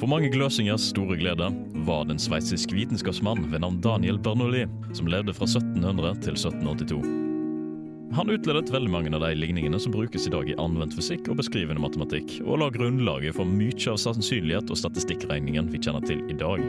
[0.00, 1.50] For mange gløsingers store glede
[1.86, 7.00] var det en sveitsisk vitenskapsmann ved navn Daniel Bernoulli, som levde fra 1700 til 1782.
[8.16, 11.40] Han utledet veldig mange av de ligningene som brukes i dag i anvendt fysikk og
[11.40, 16.36] beskrivende matematikk, og la grunnlaget for mye av sannsynlighet og statistikkregningen vi kjenner til i
[16.38, 16.62] dag.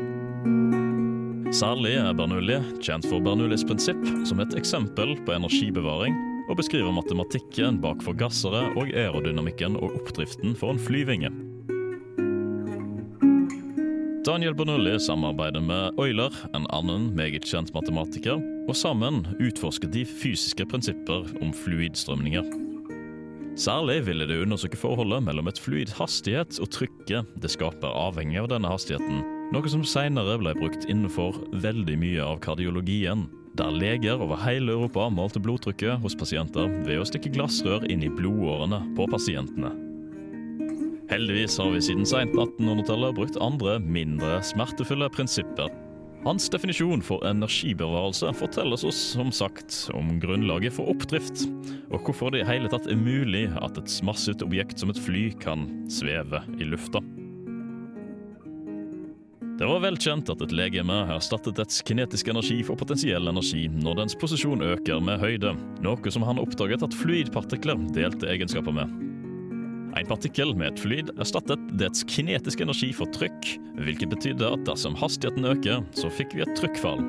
[1.56, 7.80] Særlig er Bernoulli kjent for Bernoullis prinsipp som et eksempel på energibevaring, og beskriver matematikken
[7.84, 11.32] bak forgassere og aerodynamikken og oppdriften for en flyvinge.
[14.28, 20.66] Daniel Bernoulli samarbeider med Euler, en annen meget kjent matematiker, og sammen utforsker de fysiske
[20.68, 22.50] prinsipper om fluidstrømninger.
[23.56, 28.52] Særlig ville det undersøke forholdet mellom et fluid hastighet og trykket det skaper avhengig av
[28.52, 29.24] denne hastigheten,
[29.56, 35.08] noe som senere ble brukt innenfor veldig mye av kardiologien, der leger over hele Europa
[35.08, 39.87] målte blodtrykket hos pasienter ved å stikke glassrør inn i blodårene på pasientene.
[41.08, 45.70] Heldigvis har vi siden seint 1800-tallet brukt andre, mindre smertefulle prinsipper.
[46.26, 51.46] Hans definisjon for energibevarelse fortelles oss som sagt om grunnlaget for oppdrift,
[51.94, 55.30] og hvorfor det i hele tatt er mulig at et massivt objekt som et fly
[55.40, 57.00] kan sveve i lufta.
[59.58, 64.20] Det var velkjent at et legeme erstattet dets kinetiske energi for potensiell energi når dens
[64.20, 65.56] posisjon øker med høyde,
[65.88, 68.92] noe som han oppdaget at fluidpartikler delte egenskaper med.
[69.98, 73.48] En partikkel med et fluid erstattet dets kinetiske energi for trykk,
[73.82, 77.02] hvilket betydde at dersom hastigheten øker, så fikk vi et trykkfall.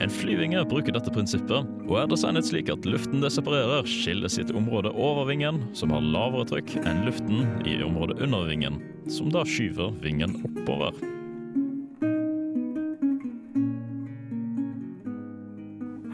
[0.00, 4.44] En flyvinge bruker dette prinsippet, og er designet slik at luften det separerer, skiller i
[4.44, 8.78] et område over vingen, som har lavere trykk enn luften i området under vingen,
[9.10, 10.94] som da skyver vingen oppover.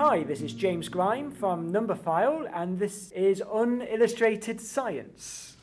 [0.01, 5.56] Hi, this is James Grime from Numberphile, and this is Unillustrated Science.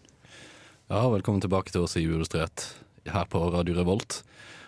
[0.91, 2.63] Ja, velkommen tilbake til oss i Uillustrert
[3.10, 4.22] her på Radio Revolt.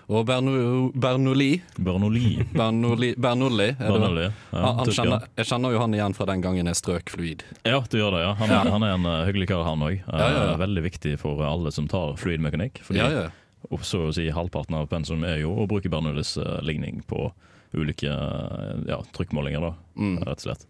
[0.05, 0.51] Og Berno,
[0.93, 2.43] Bernoulli Bernoulli.
[2.53, 3.79] Bernoulli, Bernoulli, er?
[3.89, 7.41] Bernoulli, ja, han, kjenner, Jeg kjenner jo han igjen fra den gangen jeg strøk fluid.
[7.65, 8.35] Ja, du gjør det, ja.
[8.37, 9.95] Han er, han er en eh, hyggelig kar, han òg.
[10.05, 10.59] Ja, ja, ja.
[10.61, 12.83] Veldig viktig for alle som tar fluidmekanikk.
[12.85, 13.81] Fordi Ja, ja.
[13.81, 17.31] så å si halvparten av pensum er jo å bruke Bernoullis eh, ligning på
[17.75, 20.17] ulike eh, ja, trykkmålinger, da, Mm.
[20.27, 20.67] rett og slett.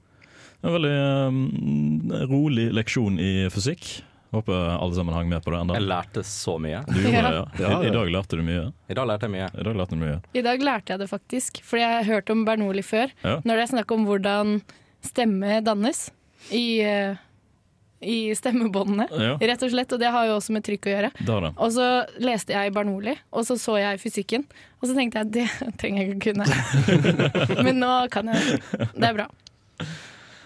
[0.63, 0.95] En veldig
[1.27, 3.83] um, rolig leksjon i fysikk.
[4.35, 5.75] Håper alle sammen hang med på det ennå.
[5.77, 6.81] Jeg lærte så mye.
[6.91, 7.69] Du gjorde det, ja.
[7.81, 8.65] I, I dag lærte du mye.
[8.91, 9.47] I dag lærte jeg mye.
[9.55, 10.17] I dag lærte mye.
[10.35, 13.13] I dag lærte jeg det faktisk, fordi jeg har hørt om Bernoulli før.
[13.23, 13.37] Ja.
[13.47, 14.57] Når det er snakk om hvordan
[15.05, 16.09] stemme dannes
[16.51, 17.15] i, eh,
[18.05, 19.37] i stemmebåndene, Ja.
[19.39, 19.93] rett og slett.
[19.95, 21.11] Og det har jo også med trykk å gjøre.
[21.21, 21.53] Det det.
[21.55, 21.87] Og så
[22.21, 24.43] leste jeg Bernoulli, og så så jeg fysikken.
[24.81, 25.47] Og så tenkte jeg det
[25.79, 27.63] trenger jeg ikke kunne.
[27.69, 28.89] Men nå kan jeg det.
[28.99, 29.29] Det er bra.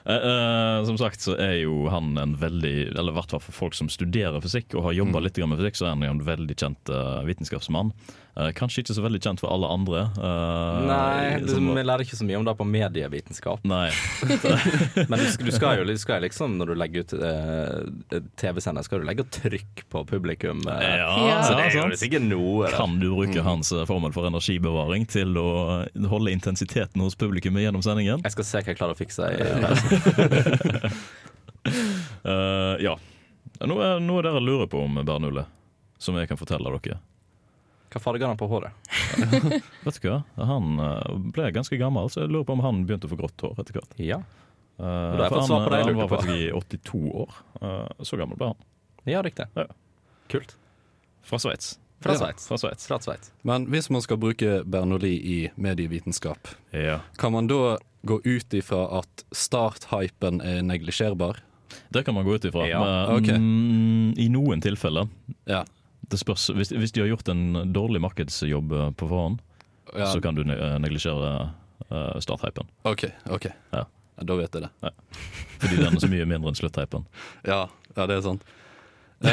[0.06, 3.56] Eh, eh, som sagt så er jo han en veldig Eller i hvert fall for
[3.56, 6.56] folk som studerer fysikk og har jobba litt med fysikk, så er han en veldig
[6.56, 7.92] kjent uh, vitenskapsmann.
[8.40, 10.02] Eh, kanskje ikke så veldig kjent for alle andre.
[10.16, 13.66] Uh, Nei, du, som- vi lærer ikke så mye om det på medievitenskap.
[13.68, 13.90] Nei.
[15.12, 18.86] Men du skal, du skal jo du skal liksom, når du legger ut uh, TV-sender,
[18.88, 20.64] skal du legge trykk på publikum.
[20.64, 20.78] Ja,
[21.20, 21.42] Ja.
[21.44, 22.72] Så det er jo sikkert noe.
[22.72, 25.50] Kan du bruke hans eh, formel for energibevaring til å
[26.12, 28.24] holde intensiteten hos publikummet gjennom sendingen?
[28.24, 29.24] Jeg skal se hva jeg klarer å fikse.
[29.28, 29.38] I,
[32.86, 32.96] ja.
[33.70, 35.44] Nå er noe dere lurer på om Bernulle,
[36.00, 37.00] som jeg kan fortelle dere.
[37.90, 38.72] Hva farger han på håret?
[39.86, 40.20] Vet du hva?
[40.38, 43.42] Han eh, ble ganske gammel, så jeg lurer på om han begynte å få grått
[43.46, 43.96] hår etter hvert.
[43.98, 44.20] Ja.
[44.80, 46.16] Uh, for jeg han, han var på.
[46.16, 47.34] faktisk i 82 år.
[47.60, 48.60] Uh, så gammel ble han.
[49.10, 49.50] Ja, riktig.
[49.58, 49.66] Ja.
[50.32, 50.54] Kult.
[51.26, 51.74] Fra Sveits.
[52.00, 52.46] Fra Ja, Sveits.
[52.48, 52.86] Fra Sveits.
[52.88, 53.34] Fra Sveits.
[53.44, 57.00] Men hvis man skal bruke Bernoulli i medievitenskap, Ja.
[57.20, 61.42] kan man da gå ut ifra at starthypen er neglisjerbar?
[61.92, 62.64] Det kan man gå ut ifra.
[62.70, 63.30] Ja, Men, ok.
[63.36, 65.10] mm, I noen tilfeller.
[65.46, 65.66] Ja.
[66.10, 69.40] Det spørs, hvis, hvis de har gjort en dårlig markedsjobb eh, på forhånd,
[69.94, 70.10] ja.
[70.10, 71.50] så kan du eh, neglisjere
[71.90, 72.70] uh, starthypen.
[72.90, 73.06] OK.
[73.30, 73.86] ok Ja.
[74.20, 74.92] Da vet jeg det.
[75.62, 77.06] Fordi den er så mye mindre enn slutthypen.
[77.52, 78.44] Ja, ja det er sant.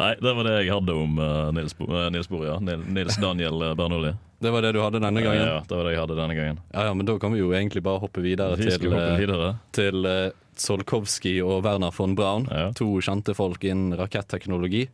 [0.00, 2.58] Nei, det var det jeg hadde om uh, Nils, Bo uh, Nils Boria.
[2.58, 4.12] Nils Daniel Bernoulli.
[4.42, 5.44] det var det du hadde denne gangen?
[5.44, 6.60] Ja, ja, det var det jeg hadde denne gangen.
[6.72, 9.52] Ja, ja, men da kan vi jo egentlig bare hoppe videre Vi til, videre.
[9.76, 12.46] til eh, Tsiolkovskij og Werner von Braun.
[12.50, 12.70] Ja.
[12.76, 14.88] To kjente folk innen raketteknologi.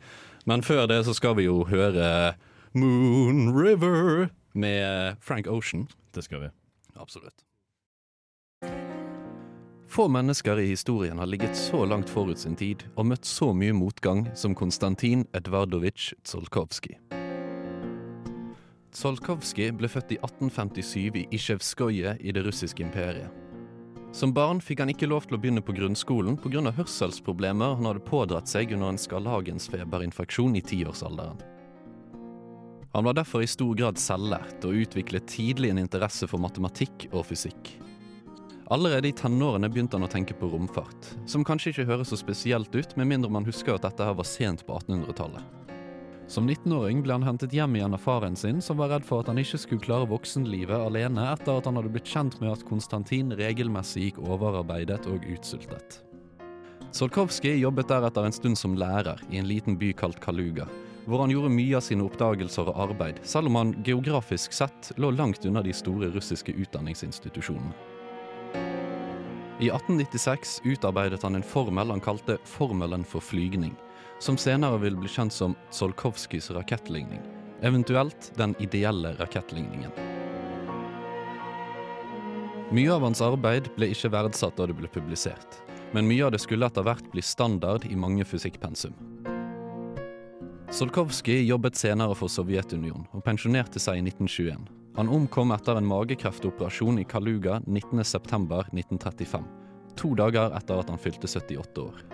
[0.46, 2.36] Men før det så skal vi jo høre
[2.76, 5.88] Moon River med Frank Ocean.
[6.14, 6.52] Det skal vi.
[6.96, 7.42] Absolutt.
[9.88, 13.72] Få mennesker i historien har ligget så langt forut sin tid og møtt så mye
[13.72, 16.98] motgang som Konstantin Edvardovic Tsiolkovskij.
[18.92, 23.45] Tsiolkovskij ble født i 1857 i Isjevskoje i det russiske imperiet.
[24.12, 26.70] Som barn fikk han ikke lov til å begynne på grunnskolen pga.
[26.76, 31.42] hørselsproblemer han hadde pådratt seg under en skarlagensfeberinfeksjon i tiårsalderen.
[32.96, 37.26] Han var derfor i stor grad selvlært og utviklet tidlig en interesse for matematikk og
[37.28, 37.74] fysikk.
[38.72, 42.72] Allerede i tenårene begynte han å tenke på romfart, som kanskje ikke høres så spesielt
[42.74, 45.65] ut, med mindre man husker at dette her var sent på 1800-tallet.
[46.26, 49.28] Som 19-åring ble han hentet hjem igjen av faren sin, som var redd for at
[49.30, 53.30] han ikke skulle klare voksenlivet alene etter at han hadde blitt kjent med at Konstantin
[53.38, 56.00] regelmessig gikk overarbeidet og utsultet.
[56.90, 60.66] Solkovskij jobbet deretter en stund som lærer i en liten by kalt Kaluga,
[61.06, 65.12] hvor han gjorde mye av sine oppdagelser og arbeid, selv om han geografisk sett lå
[65.14, 67.74] langt unna de store russiske utdanningsinstitusjonene.
[69.62, 73.76] I 1896 utarbeidet han en formel han kalte formelen for flygning,
[74.18, 77.20] som senere vil bli kjent som Tsiolkovskijs rakettligning,
[77.62, 79.92] eventuelt den ideelle rakettligningen.
[82.74, 85.60] Mye av hans arbeid ble ikke verdsatt da det ble publisert,
[85.94, 88.96] men mye av det skulle etter hvert bli standard i mange fysikkpensum.
[90.72, 94.66] Tsiolkovskij jobbet senere for Sovjetunionen og pensjonerte seg i 1921.
[94.96, 99.46] Han omkom etter en magekreftoperasjon i Kaluga 19.9.1935,
[99.96, 102.04] to dager etter at han fylte 78 år.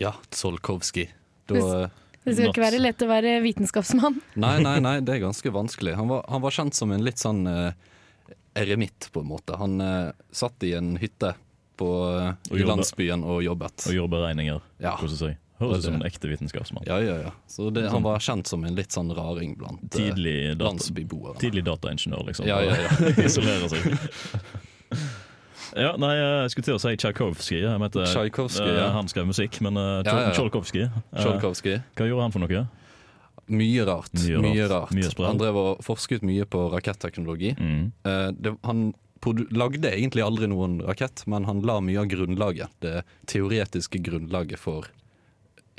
[0.00, 1.10] Ja, Tsiolkovskij.
[1.46, 1.90] Da
[2.24, 4.20] Det skal ikke være lett å være vitenskapsmann.
[4.44, 5.96] Nei, nei, nei, det er ganske vanskelig.
[5.98, 7.72] Han var, han var kjent som en litt sånn uh,
[8.54, 9.58] eremitt, på en måte.
[9.58, 11.34] Han uh, satt i en hytte
[11.80, 13.88] på, uh, Og i jobbe, landsbyen og jobbet.
[13.90, 14.62] Og gjorde beregninger.
[14.78, 14.94] Ja.
[15.00, 15.32] Hvordan si.
[15.62, 16.86] Høres ut som en ekte vitenskapsmann.
[16.86, 17.32] Ja, ja, ja.
[17.50, 21.38] Så det, han var kjent som en litt sånn raring blant uh, Tidlig, landsbyboere.
[21.42, 22.46] tidlig dataingeniør, liksom.
[22.50, 23.12] Ja, ja, ja.
[23.26, 24.62] Isolerer seg.
[25.78, 27.64] Ja, nei, jeg skulle til å si Tsjajkovskij.
[27.96, 28.88] Tsjajkovskij, eh, ja.
[28.96, 30.32] Han skrev musikk, men uh, Ja, ja, ja.
[30.36, 31.78] Tsjolkovskij eh, Tsjolkovskij.
[31.98, 32.64] Hva gjorde han for noe?
[33.52, 34.12] Mye rart.
[34.16, 34.92] Mye Mye rart.
[34.92, 34.96] rart.
[35.18, 37.54] Mye han drev og forsket mye på raketteknologi.
[37.58, 37.86] Mm.
[38.06, 38.92] Eh, det, han
[39.54, 42.72] lagde egentlig aldri noen rakett, men han la mye av grunnlaget.
[42.82, 44.88] Det teoretiske grunnlaget for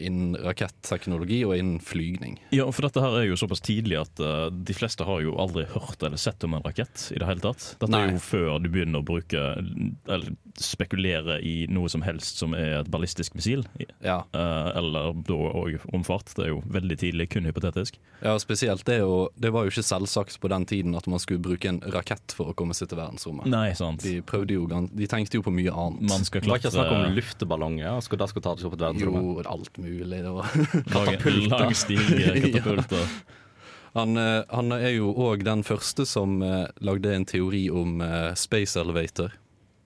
[0.01, 2.39] innen raketteknologi og innen flygning.
[2.55, 5.65] Ja, for dette her er jo såpass tidlig at uh, de fleste har jo aldri
[5.73, 7.67] hørt eller sett om en rakett i det hele tatt.
[7.81, 9.43] Dette er jo før du begynner å bruke
[10.07, 13.65] eller spekulere i noe som helst som er et ballistisk missil.
[14.03, 16.31] Ja, Uh, eller da òg romfart.
[16.37, 17.99] Det er jo veldig tidlig, kun hypotetisk.
[18.23, 21.43] ja spesielt det jo, Det var jo ikke selvsagt på den tiden at man skulle
[21.43, 23.45] bruke en rakett for å komme seg til verdensrommet.
[23.51, 24.01] Nei, sant.
[24.03, 26.05] De, prøvde jo, de tenkte jo på mye annet.
[26.09, 28.67] Man skal Det var ikke snakk om klatre luftballonger, og skulle, da skulle ta det
[28.67, 29.29] opp til verdensrommet.
[29.29, 30.19] jo, alt mulig.
[30.23, 30.49] Det var.
[30.95, 33.07] lage lang stige, katapulter.
[33.93, 38.31] Han, eh, han er jo òg den første som eh, lagde en teori om eh,
[38.39, 39.35] space elevator,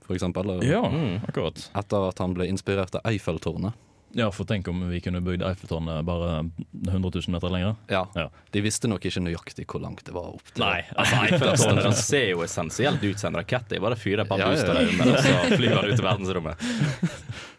[0.07, 0.47] for eksempel.
[0.55, 0.85] eller- Ja,
[1.27, 1.65] akkurat.
[1.75, 3.75] Etter at han ble inspirert av Eiffeltårnet.
[4.15, 6.37] Ja, for tenk om vi kunne bygd Eiffeltårnet bare
[6.87, 7.73] 100 000 meter lenger.
[7.91, 8.05] Ja.
[8.15, 8.29] Ja.
[8.55, 10.63] De visste nok ikke nøyaktig hvor langt det var opp til.
[10.63, 13.75] Nei, Altså, Eiffeltårnet ser jo essensielt ut som en rakett.
[13.75, 14.87] Jeg bare fyrer et par Ja, ja, ja.
[14.87, 16.65] under, og så flyr han ut i verdensrommet.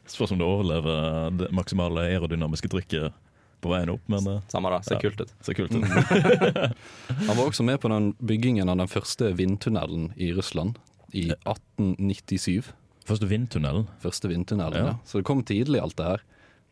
[0.09, 3.13] Spørs om det overlever det maksimale aerodynamiske trykket
[3.61, 5.01] på veien opp, men Samme da, ser Ja.
[5.03, 5.33] kult ut.
[5.43, 5.83] ser kult ut.
[7.27, 10.79] Han var også med på den byggingen av den første vindtunnelen i Russland
[11.13, 12.71] i 1897.
[13.09, 13.87] Første vindtunnelen.
[14.03, 14.85] Første vindtunnelen, Ja.
[14.93, 14.99] ja.
[15.05, 16.23] Så det kom tidlig, alt det her.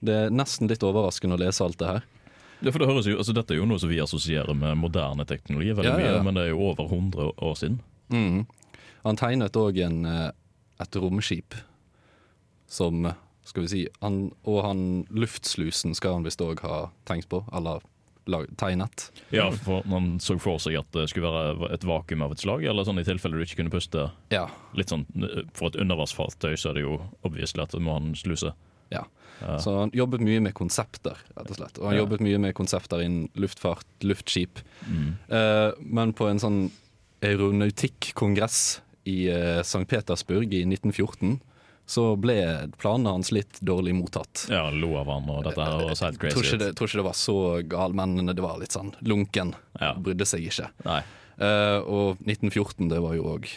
[0.05, 2.03] Det er nesten litt overraskende å lese alt det her.
[2.63, 5.27] Ja, for det høres jo, altså Dette er jo noe som vi assosierer med moderne
[5.29, 6.13] teknologi, veldig Ja, ja, ja.
[6.21, 7.81] mye, men det er jo over 100 år siden.
[8.13, 8.47] Mm.
[9.05, 9.77] Han tegnet òg
[10.81, 11.55] et romskip
[12.69, 13.13] som
[13.47, 14.81] Skal vi si han, Og han
[15.15, 17.81] luftslusen skal han visst òg ha tenkt på, eller
[18.59, 19.11] tegnet.
[19.31, 22.65] Ja, for Man så for seg at det skulle være et vakuum av et slag,
[22.67, 24.09] eller sånn i tilfelle du ikke kunne puste.
[24.35, 24.49] Ja.
[24.75, 25.05] Litt sånn,
[25.55, 28.51] For et undervannsfartøy så er det jo obviously at det må han sluse.
[28.91, 29.05] Ja.
[29.41, 29.59] Ja.
[29.63, 31.79] Så han jobbet mye med konsepter, rett og slett.
[31.79, 32.01] Og han Ja.
[32.03, 34.59] jobbet mye med konsepter innen luftfart, luftskip.
[34.89, 35.17] Mm.
[35.29, 36.71] Eh, men på en sånn
[37.23, 39.85] aeronautikkongress i eh, St.
[39.87, 41.39] Petersburg i 1914
[41.87, 42.39] så ble
[42.83, 44.47] planene hans litt dårlig mottatt.
[44.51, 46.99] Ja, lo av han og dette her høres helt crazy Tror ikke, det, tror ikke
[46.99, 47.37] det var så
[47.77, 49.55] gal, men det var litt sånn lunken.
[49.79, 49.93] Ja.
[49.95, 50.73] Brydde seg ikke.
[50.89, 51.03] Nei,
[51.37, 53.51] Uh, og 1914, det var jo òg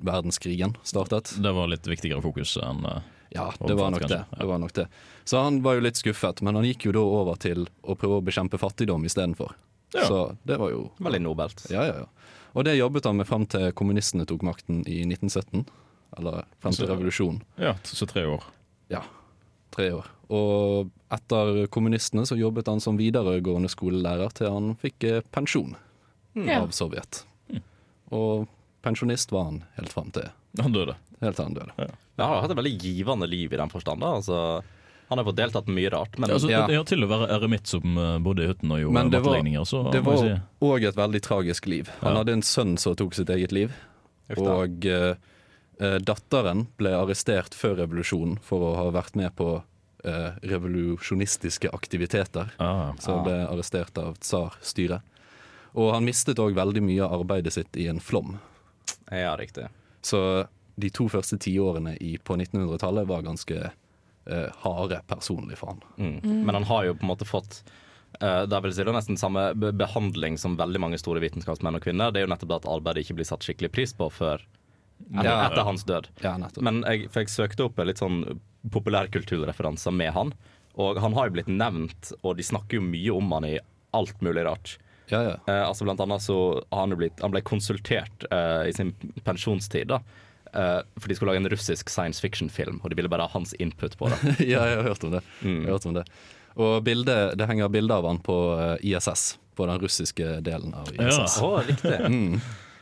[0.00, 1.34] verdenskrigen startet.
[1.42, 3.02] det var litt viktigere fokus enn uh,
[3.34, 4.22] Ja, det var, nok det.
[4.32, 4.86] det var nok det.
[5.28, 8.22] Så han var jo litt skuffet, men han gikk jo da over til å prøve
[8.22, 9.52] å bekjempe fattigdom istedenfor.
[9.92, 10.06] Ja.
[10.08, 11.66] Så det var jo Veldig nobelt.
[11.68, 12.32] Ja, ja, ja.
[12.56, 15.66] Og det jobbet han med fram til kommunistene tok makten i 1917.
[16.16, 17.40] Eller frem til revolusjonen.
[17.60, 18.44] Ja, så tre år.
[18.92, 19.02] Ja,
[19.74, 20.06] tre år.
[20.32, 25.76] Og etter kommunistene så jobbet han som videregående skolelærer til han fikk eh, pensjon
[26.34, 26.48] mm.
[26.56, 27.24] av Sovjet.
[28.14, 28.46] Og
[28.86, 30.30] pensjonist var han helt fram til
[30.62, 30.94] Han døde.
[31.20, 31.74] helt til han døde.
[32.16, 34.00] Han har hatt et veldig givende liv i den forstand.
[34.00, 34.14] da.
[34.18, 34.62] Altså,
[35.08, 36.66] han har fått deltatt mye rart, men Altså, Ja.
[36.70, 36.82] ja.
[36.82, 39.22] Til å være eremitt som eh, bodde i hytten og gjorde Men det
[39.66, 41.88] så Det var òg si et veldig tragisk liv.
[42.00, 42.18] Han Ja.
[42.18, 43.72] hadde en sønn som tok sitt eget liv.
[44.30, 44.38] Uff.
[44.38, 45.14] Og eh,
[45.78, 49.50] datteren ble arrestert før revolusjonen for å ha vært med på
[50.04, 52.50] eh, revolusjonistiske aktiviteter.
[52.56, 55.02] ah, Så ble arrestert av tsarstyret.
[55.76, 58.38] Og han mistet òg veldig mye av arbeidet sitt i en flom.
[59.10, 59.68] Ja, riktig.
[60.00, 65.82] Så de to første tiårene på 1900-tallet var ganske uh, harde personlig for han.
[65.96, 66.46] Mm.
[66.46, 67.60] Men han har jo på en måte fått
[68.22, 71.76] uh, det er vel si det er nesten samme behandling som veldig mange store vitenskapsmenn
[71.76, 72.12] og -kvinner.
[72.12, 74.44] Det er jo nettopp det at arbeidet ikke blir satt skikkelig pris på før
[75.12, 75.46] etter, Ja.
[75.50, 76.08] etter hans død.
[76.22, 76.36] Ja.
[76.60, 80.32] Men jeg, for jeg søkte opp litt sånn populærkulturreferanser med han,
[80.76, 83.58] og han har jo blitt nevnt, og de snakker jo mye om han i
[83.96, 84.76] alt mulig rart.
[85.08, 85.34] ja, ja.
[85.46, 86.36] Eh, altså blant annet så
[86.72, 88.90] har han jo blitt Han ble konsultert eh, i sin
[89.24, 90.00] pensjonstid, da.
[90.52, 93.54] eh, for de skulle lage en russisk science fiction-film, og de ville bare ha hans
[93.54, 94.18] input på det.
[94.52, 95.22] ja, jeg har hørt om det.
[95.42, 95.60] Mm.
[95.62, 96.04] Jeg har hørt om det.
[96.56, 100.88] Og bildet, det henger bilder av han på eh, ISS, på den russiske delen av
[100.98, 101.24] Ja.
[101.44, 101.96] Oh, riktig.
[102.10, 102.40] Mm.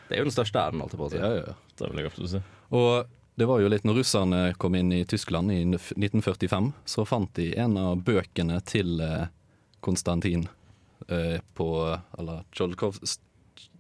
[0.09, 1.19] Det er jo den største æren, holdt jeg på å si.
[1.23, 1.55] Ja, ja, ja.
[1.79, 2.41] Det vil jeg absolutt si.
[2.75, 7.33] Og det var jo litt når russerne kom inn i Tyskland i 1945, så fant
[7.35, 9.27] de en av bøkene til eh,
[9.83, 10.47] Konstantin
[11.09, 11.69] eh, på
[12.19, 13.01] Eller Tsjolkov-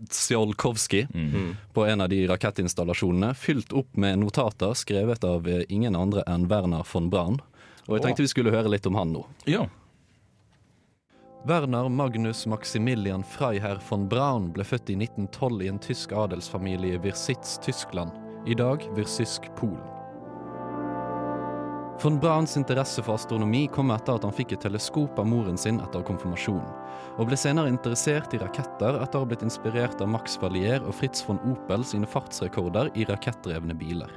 [0.09, 1.57] Tsiolkovskij Mm.
[1.75, 6.49] på en av de rakettinstallasjonene, fylt opp med notater skrevet av eh, ingen andre enn
[6.51, 7.41] Werner von Braun.
[7.89, 9.25] Og jeg tenkte vi skulle høre litt om han nå.
[9.47, 9.67] Ja.
[11.47, 17.01] Werner Magnus Maximilian Freiherr von Braun ble født i 1912 i en tysk adelsfamilie i
[17.05, 18.15] Wirsitz, Tyskland.
[18.49, 19.83] I dag Wirsysk, Polen.
[22.01, 25.83] Von Brauns interesse for astronomi kom etter at han fikk et teleskop av moren sin
[25.85, 26.71] etter konfirmasjonen,
[27.21, 30.97] og ble senere interessert i raketter etter å ha blitt inspirert av Max Valier og
[30.97, 34.17] Fritz von Opel sine fartsrekorder i rakettdrevne biler.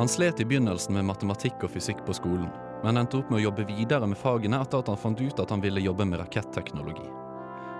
[0.00, 2.48] Han slet i begynnelsen med matematikk og fysikk på skolen,
[2.84, 5.50] men endte opp med å jobbe videre med fagene etter at han fant ut at
[5.50, 7.06] han ville jobbe med raketteknologi.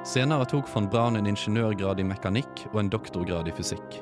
[0.07, 3.99] Senere tok von Braun en ingeniørgrad i mekanikk og en doktorgrad i fysikk.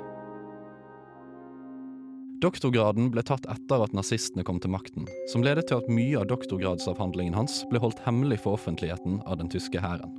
[2.44, 6.28] Doktorgraden ble tatt etter at nazistene kom til makten, som ledet til at mye av
[6.28, 10.12] doktorgradsavhandlingen hans ble holdt hemmelig for offentligheten av den tyske hæren.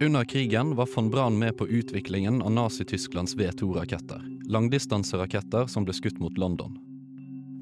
[0.00, 6.22] Under krigen var von Braun med på utviklingen av Nazi-Tysklands V2-raketter, langdistanseraketter som ble skutt
[6.22, 6.78] mot London.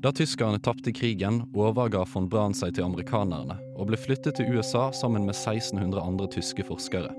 [0.03, 4.93] Da tyskerne tapte krigen, overga von Braun seg til amerikanerne og ble flyttet til USA
[4.95, 7.11] sammen med 1600 andre tyske forskere.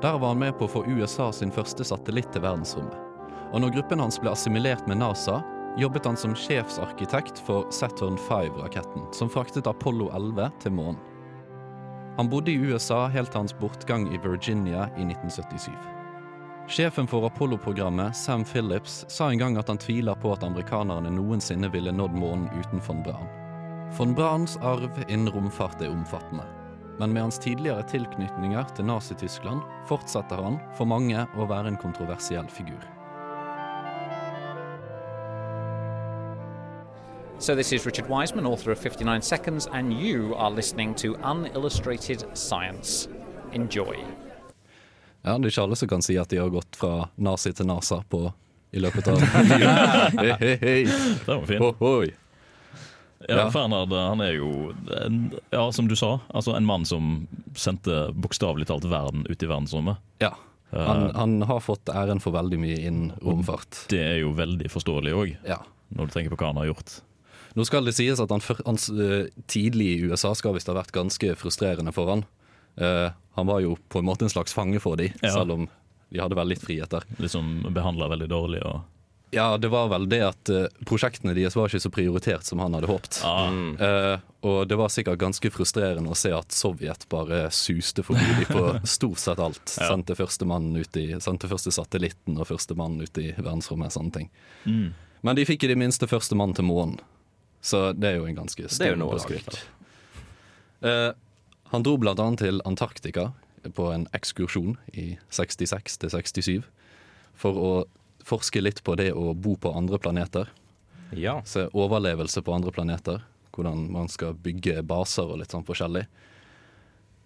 [0.00, 2.96] Der var han med på å få USA sin første satellitt til verdensrommet.
[3.52, 5.42] Og når gruppen hans ble assimilert med NASA,
[5.76, 11.04] jobbet han som sjefsarkitekt for Saturn V-raketten, som fraktet Apollo 11 til månen.
[12.16, 15.97] Han bodde i USA helt til hans bortgang i Virginia i 1977.
[16.68, 21.70] Sjefen for Apollo-programmet, Sam Phillips, sa en gang at han tviler på at amerikanerne noensinne
[21.72, 23.30] ville nådd månen uten von Braun.
[23.96, 26.44] Von Brauns arv innen romfart er omfattende.
[26.98, 32.52] Men med hans tidligere tilknytninger til Nazi-Tyskland fortsetter han for mange å være en kontroversiell
[32.52, 32.84] figur.
[37.38, 42.26] So, this is Richard Wiseman, author of 59 Seconds, and you are listening to Unillustrated
[42.34, 43.08] Science.
[43.52, 44.27] Enjoy.
[45.28, 47.68] Ja, Det er ikke alle som kan si at de har gått fra nazi til
[47.68, 48.22] NASA på,
[48.72, 49.20] i løpet av
[50.40, 50.80] hei, hei.
[50.88, 51.62] Det var fint.
[51.68, 52.10] Ohoi.
[53.28, 53.46] Ja, Ja.
[53.50, 55.16] Fernand han er jo, en,
[55.50, 57.26] ja, som du sa, altså en mann som
[57.58, 59.98] sendte bokstavelig talt verden ut i verdensrommet.
[60.22, 60.30] Ja.
[60.70, 63.82] Han, han har fått æren for veldig mye innen romfart.
[63.90, 65.58] Det er jo veldig forståelig òg, Ja.
[65.96, 66.98] når du tenker på hva han har gjort.
[67.58, 70.92] Nå skal det sies at han, han eh, tidlig i USA skal visst ha vært
[70.94, 72.22] ganske frustrerende for han.
[72.76, 75.30] Eh, han var jo på en måte en slags fange for dem, Ja.
[75.32, 75.68] selv om
[76.10, 77.02] de hadde vel litt friheter.
[77.18, 78.62] Liksom behandla veldig dårlig.
[78.66, 78.80] Og,
[79.30, 82.72] Ja, det var vel det at uh, prosjektene deres var ikke så prioritert som han
[82.72, 83.20] hadde håpet.
[83.24, 88.24] ah, Uh, og det var sikkert ganske frustrerende å se at Sovjet bare suste forbi
[88.24, 89.76] dem på stort sett alt.
[89.78, 89.90] Ja.
[89.92, 93.92] Sendte første mannen ut i, sendte første satellitten og første mannen ut i verdensrommet.
[93.92, 94.30] sånne ting.
[94.64, 94.92] mm.
[95.20, 97.00] Men de fikk i det minste første mann til månen.
[97.60, 99.18] Så det er jo en ganske Det stor jo noe
[101.70, 103.32] han dro annet til Antarktika
[103.74, 106.62] på en ekskursjon i 66 til 67
[107.38, 107.72] for å
[108.24, 110.48] forske litt på det å bo på andre planeter.
[111.16, 111.40] Ja.
[111.44, 113.22] Se overlevelse på andre planeter.
[113.54, 116.04] Hvordan man skal bygge baser og litt sånn forskjellig.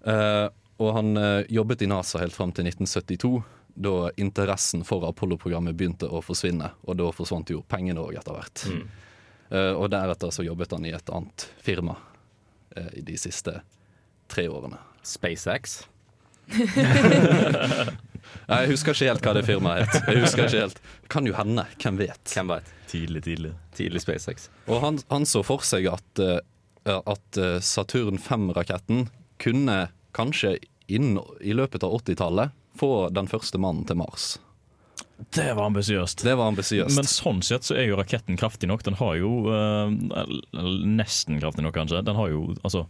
[0.09, 0.47] Eh,
[0.83, 3.43] og han eh, jobbet i NASA helt fram til 1972,
[3.75, 6.71] da interessen for Apollo-programmet begynte å forsvinne.
[6.87, 8.65] Og da forsvant jo pengene òg etter hvert.
[8.69, 8.83] Mm.
[9.53, 11.99] Uh, og deretter så jobbet han i et annet firma
[12.97, 13.59] i de siste
[14.33, 14.81] tre årene.
[15.07, 15.83] SpaceX.
[18.49, 20.09] Nei, Jeg husker ikke helt hva det firmaet het.
[20.09, 20.81] Jeg husker ikke helt.
[21.13, 21.65] Kan jo hende.
[21.83, 22.23] Hvem vet.
[22.33, 22.71] Hvem vet?
[22.93, 23.53] tidlig, tidlig.
[23.77, 24.51] Tidlig SpaceX.
[24.69, 26.41] Og han, han så for seg at, eh,
[27.01, 29.07] at eh, Saturn 5-raketten
[29.43, 29.79] kunne
[30.17, 30.59] kanskje
[30.93, 34.35] inn i løpet av 80-tallet få den første mannen til Mars.
[35.33, 36.25] Det var ambisiøst.
[36.27, 36.97] Det var ambisiøst.
[36.99, 38.83] Men sånn sett så er jo raketten kraftig nok.
[38.85, 42.03] Den har jo eh, Nesten kraftig nok, kanskje.
[42.05, 42.87] Den har jo altså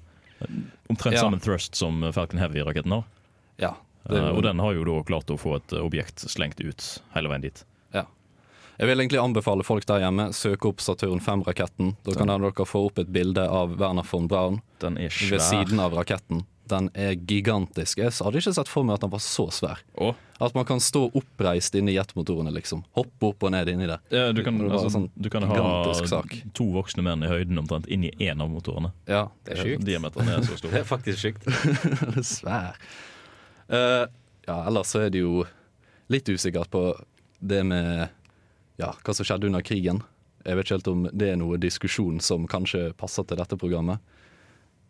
[0.90, 1.20] omtrent Ja.
[1.20, 3.04] samme thrust som Falcon Heavy-raketten har.
[3.58, 3.74] Ja,
[4.08, 7.28] det, Eh, og den har jo da klart å få et objekt slengt ut hele
[7.28, 7.64] veien dit.
[7.94, 8.04] ja.
[8.78, 11.96] Jeg vil egentlig anbefale folk der hjemme søke opp Saturn 5-raketten.
[12.04, 16.44] Da kan dere få opp et bilde av Werner von Braun ved siden av raketten.
[16.70, 17.98] Den er gigantisk.
[17.98, 19.80] Jeg hadde ikke sett for meg at den var så svær.
[19.98, 20.14] Åh.
[20.42, 22.84] At man kan stå oppreist inni jetmotorene, liksom.
[22.96, 24.00] Hoppe opp og ned inni der.
[24.10, 26.36] ja, du kan, Det altså, sånn du kan ha sak.
[26.54, 28.92] to voksne menn i høyden omtrent inni én av motorene.
[29.10, 29.84] Ja, Det er sjukt.
[29.86, 30.70] Diameteren er så stor.
[30.70, 31.46] Det er faktisk sjukt.
[32.36, 32.78] Svær.
[33.70, 34.06] Uh,
[34.46, 35.44] ja, ellers så er det jo
[36.10, 36.86] litt usikkert på
[37.42, 38.08] det med
[38.78, 40.02] ja, hva som skjedde under krigen.
[40.46, 44.02] Jeg vet ikke helt om det er noe diskusjon som kanskje passer til dette programmet.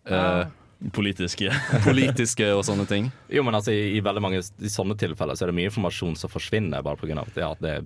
[0.08, 0.46] Eh,
[0.90, 1.52] Politiske.
[1.84, 3.10] politiske og sånne ting.
[3.30, 6.16] Jo, men altså, i, i veldig mange i sånne tilfeller så er det mye informasjon
[6.18, 7.20] som forsvinner bare pga.
[7.22, 7.84] at, ja, det er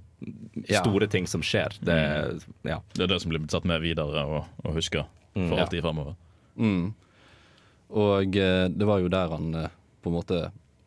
[0.70, 0.80] Ja.
[0.80, 1.76] store ting som skjer.
[1.84, 1.96] Det,
[2.64, 2.78] ja.
[2.94, 5.04] Det er det som blir satt med videre og, og huska
[5.36, 5.50] Mm.
[5.50, 5.66] for Ja.
[5.82, 6.14] framover.
[6.56, 6.94] Mm.
[7.90, 9.68] Og eh, det var jo der han eh,
[10.02, 10.38] på en måte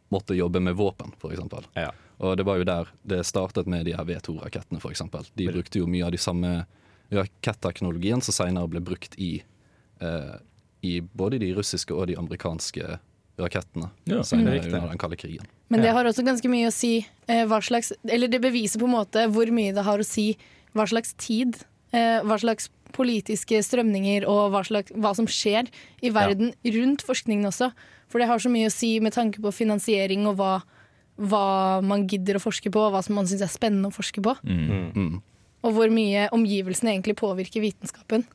[0.09, 1.67] måtte jobbe med våpen, f.eks.
[1.77, 1.91] Ja.
[2.17, 5.03] Og det var jo der det startet med de her V2-rakettene, f.eks.
[5.37, 6.65] De brukte jo mye av de samme
[7.13, 9.43] raketteknologien som senere ble brukt i,
[10.01, 10.35] eh,
[10.85, 12.99] i både de russiske og de amerikanske
[13.39, 14.73] rakettene Ja, senere riktig.
[14.73, 15.47] under den kalde krigen.
[15.69, 18.87] Men det har også ganske mye å si eh, hva slags Eller det beviser på
[18.89, 20.33] en måte hvor mye det har å si
[20.75, 21.57] hva slags tid,
[21.93, 25.69] eh, hva slags politiske strømninger og hva, slags, hva som skjer
[26.01, 27.71] i verden rundt forskningen også.
[28.09, 30.53] For det har så mye å si med tanke på finansiering og hva,
[31.17, 31.45] hva
[31.85, 34.35] man gidder å forske på, og hva som man syns er spennende å forske på.
[34.45, 35.21] Mm.
[35.65, 38.25] Og hvor mye omgivelsene egentlig påvirker vitenskapen.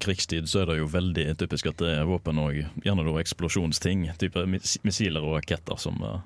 [0.00, 4.06] Krigstid så er det jo veldig typisk at det er våpen og gjerne da eksplosjonsting.
[4.20, 6.22] Type missiler og raketter som eh,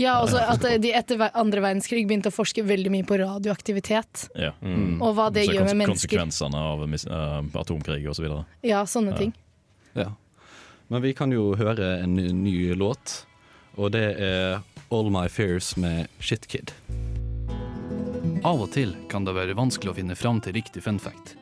[0.00, 4.28] Ja, altså at de etter andre verdenskrig begynte å forske veldig mye på radioaktivitet.
[4.38, 4.54] ja.
[4.62, 6.14] Og hva det Så gjør med mennesker.
[6.16, 8.30] Konsekvensene av eh, atomkrig osv.
[8.64, 9.34] Ja, sånne ting.
[9.98, 10.12] Ja.
[10.88, 13.24] Men vi kan jo høre en ny, ny låt,
[13.76, 16.72] og det er All My Fears med Shitkid.
[18.42, 21.36] Av og til kan det være vanskelig å finne fram til riktig fun fact.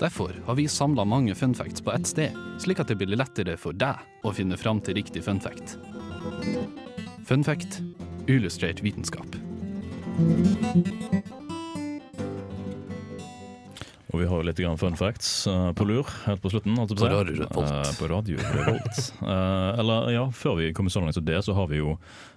[0.00, 3.76] Derfor har vi samla mange funfacts på ett sted, slik at det blir lettere for
[3.76, 5.76] deg å finne fram til riktig funfact.
[7.28, 7.94] Funfact Fun
[8.26, 9.26] illustrert vitenskap.
[14.12, 16.74] Og vi har jo litt grann fun facts eh, på lur helt på slutten.
[16.76, 17.06] På si.
[17.08, 17.70] Radio Revolt.
[17.72, 18.98] Eh, på Radio Revolt.
[19.24, 21.94] Eh, eller ja, før vi kommer så langt som det, så har vi jo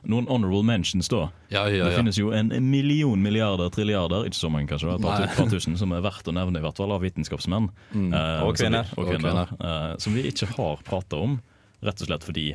[0.07, 1.25] noen honorable mentions, da.
[1.51, 1.89] Ja, ja, ja.
[1.89, 5.75] Det finnes jo en million milliarder trilliarder, ikke så mange kanskje, et par, par tusen,
[5.81, 7.67] som er verdt å nevne, i hvert fall av vitenskapsmenn.
[7.91, 8.13] Mm.
[8.15, 8.93] og Og som vi- kvinner.
[8.95, 11.41] Og Og kvinner eh, som vi ikke har prata om,
[11.83, 12.47] rett og slett fordi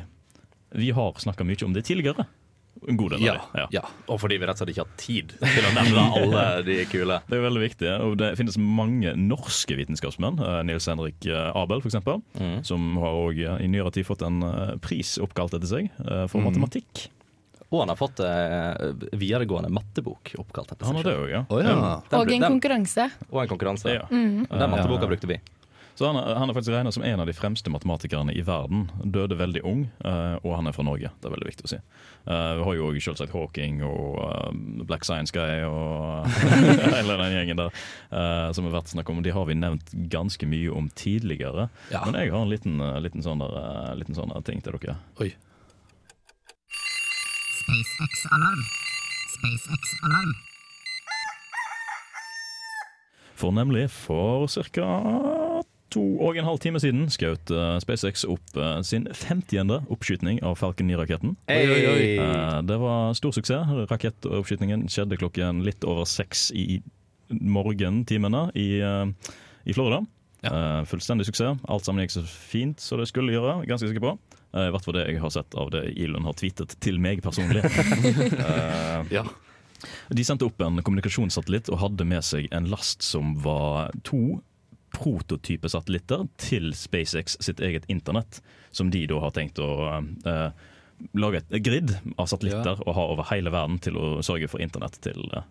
[0.73, 2.25] vi har snakka mye om det tidligere.
[2.87, 3.41] En god del av Ja, dem.
[3.61, 3.67] Ja.
[3.71, 3.81] ja.
[4.09, 7.19] Og fordi vi rett og slett ikke har tid til å nevne alle de kule.
[7.29, 10.39] Det er veldig viktig, og det finnes mange norske vitenskapsmenn.
[10.41, 11.99] eh, Nils Henrik eh, Abel, f.eks.,
[12.39, 12.63] Mm.
[12.65, 14.41] som har også eh, i nyere tid fått en
[14.81, 15.91] pris oppkalt etter seg
[16.31, 16.47] for Mm.
[16.49, 17.09] matematikk.
[17.71, 21.45] Og han har fått eh, videregående mattebok oppkalt etter Han har det også, ja.
[21.49, 22.01] Oh, ja.
[22.09, 23.05] Den Og en den- konkurranse.
[23.31, 23.93] Og en konkurranse.
[23.93, 24.07] ja.
[24.11, 24.47] Mm.
[24.49, 25.37] Den matteboka brukte vi.
[25.95, 28.87] Så han, han er faktisk regnet som en av de fremste matematikerne i verden.
[29.03, 31.11] Døde veldig ung, eh, og han er fra Norge.
[31.19, 31.79] Det er veldig viktig å si.
[31.81, 34.49] Eh, vi har jo selvsagt Hawking og eh,
[34.87, 36.27] Black Science Guy og
[36.95, 39.23] hele den gjengen der eh, som har vært å snakke om.
[39.25, 41.69] De har vi nevnt ganske mye om tidligere.
[41.93, 42.05] Ja.
[42.07, 43.57] Men jeg har en liten, liten, sånn der,
[43.99, 44.99] liten sånn der ting til dere.
[45.21, 45.33] Oi.
[47.61, 48.63] SpaceX-alarm.
[49.35, 50.33] SpaceX-alarm.
[53.41, 55.40] For nemlig for ca.
[55.91, 59.73] to og en halv time siden skjøt eh, SpaceX opp eh, sin 50.
[59.91, 61.35] oppskytning av Falcon 9-raketten.
[61.51, 62.07] Oi, oi, oi.
[62.23, 63.73] Eh, det var stor suksess.
[63.91, 66.81] Rakettoppskytingen skjedde klokken litt over seks i
[67.31, 70.01] morgentimene i, i Florida.
[70.41, 70.81] Ja.
[70.89, 71.59] fullstendig suksess.
[71.69, 73.59] Alt sammen gikk så fint som det skulle gjøre.
[73.69, 74.15] Ganske sikker på.
[74.57, 77.63] I hvert fall det jeg har sett av det Elon har tweetet til meg personlig.
[79.11, 79.23] Ja.
[80.13, 84.41] de sendte opp en kommunikasjonssatellitt og hadde med seg en last som var to
[84.91, 89.69] prototypesatellitter til SpaceX sitt eget internett, som de da har tenkt å
[90.25, 90.49] uh,
[91.17, 94.99] lage et grid av satellitter og ha over hele verden til å sørge for internett
[95.03, 95.45] til uh,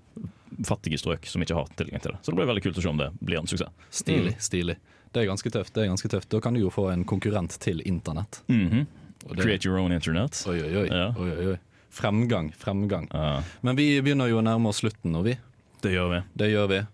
[0.67, 2.23] fattige strøk som ikke har tilgang til det.
[2.23, 3.73] Så det blir veldig kult å se om det blir en suksess.
[4.03, 4.37] Stilig.
[4.43, 4.77] stilig.
[5.11, 5.75] Det er ganske tøft.
[5.75, 6.31] det er ganske tøft.
[6.31, 8.43] Da kan du jo få en konkurrent til internett.
[8.49, 8.87] Mm -hmm.
[9.29, 10.45] det- Create your own internet.
[10.47, 10.87] Oi, oi, oi.
[10.87, 11.15] Ja.
[11.19, 11.59] oi, oi, oi.
[11.91, 13.09] Fremgang, fremgang.
[13.13, 13.43] Ja.
[13.61, 15.39] Men vi begynner jo å nærme oss slutten nå, vi.
[15.83, 16.23] Det gjør vi.
[16.35, 16.87] Det gjør vi.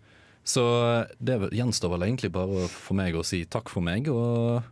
[0.46, 0.62] Så
[1.18, 4.62] det gjenstår vel egentlig bare for meg å si takk for meg, og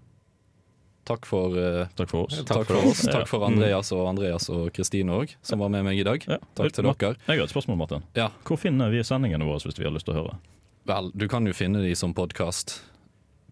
[1.09, 2.39] takk for uh, Takk for oss.
[2.47, 3.03] Takk for oss.
[3.09, 6.23] Takk for Andreas og Andreas og Kristine òg, som var med meg i dag.
[6.31, 6.39] Ja.
[6.55, 7.17] Takk til dere.
[7.27, 8.07] Jeg har et spørsmål, Martin.
[8.15, 8.31] Ja.
[8.47, 10.39] Hvor finner vi sendingene våre hvis vi har lyst til å høre?
[10.87, 12.79] Vel, du kan jo finne de som podkast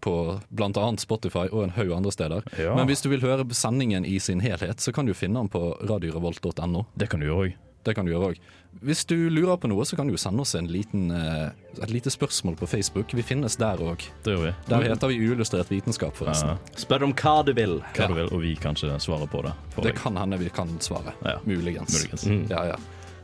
[0.03, 0.87] på bl.a.
[0.99, 2.47] Spotify og en haug andre steder.
[2.59, 2.73] Ja.
[2.77, 5.73] Men hvis du vil høre sendingen i sin helhet, så kan du finne den på
[5.81, 6.85] radiorevolt.no.
[6.99, 7.55] Det kan du gjøre òg.
[7.83, 8.37] Det kan du gjøre òg.
[8.81, 11.91] Hvis du lurer på noe, så kan du jo sende oss en liten, eh, et
[11.91, 13.13] lite spørsmål på Facebook.
[13.13, 14.05] Vi finnes der òg.
[14.23, 16.55] Der heter vi Uillustrert vitenskap, forresten.
[16.55, 16.57] Ja.
[16.79, 17.81] Spør om hva du vil.
[17.93, 19.53] Hva du vil, og vi kan ikke svare på det.
[19.75, 20.01] for Det deg.
[20.01, 21.13] kan hende vi kan svare.
[21.23, 21.37] Ja.
[21.45, 21.93] Muligens.
[21.93, 22.25] Muligens.
[22.25, 22.47] Mm.
[22.49, 22.75] Ja, ja.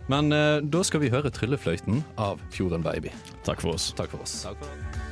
[0.10, 3.12] Men uh, da skal vi høre 'Tryllefløyten' av Fjorden Baby.
[3.45, 3.93] Takk for oss.
[3.93, 4.43] Takk for oss.
[4.43, 5.09] Takk for oss.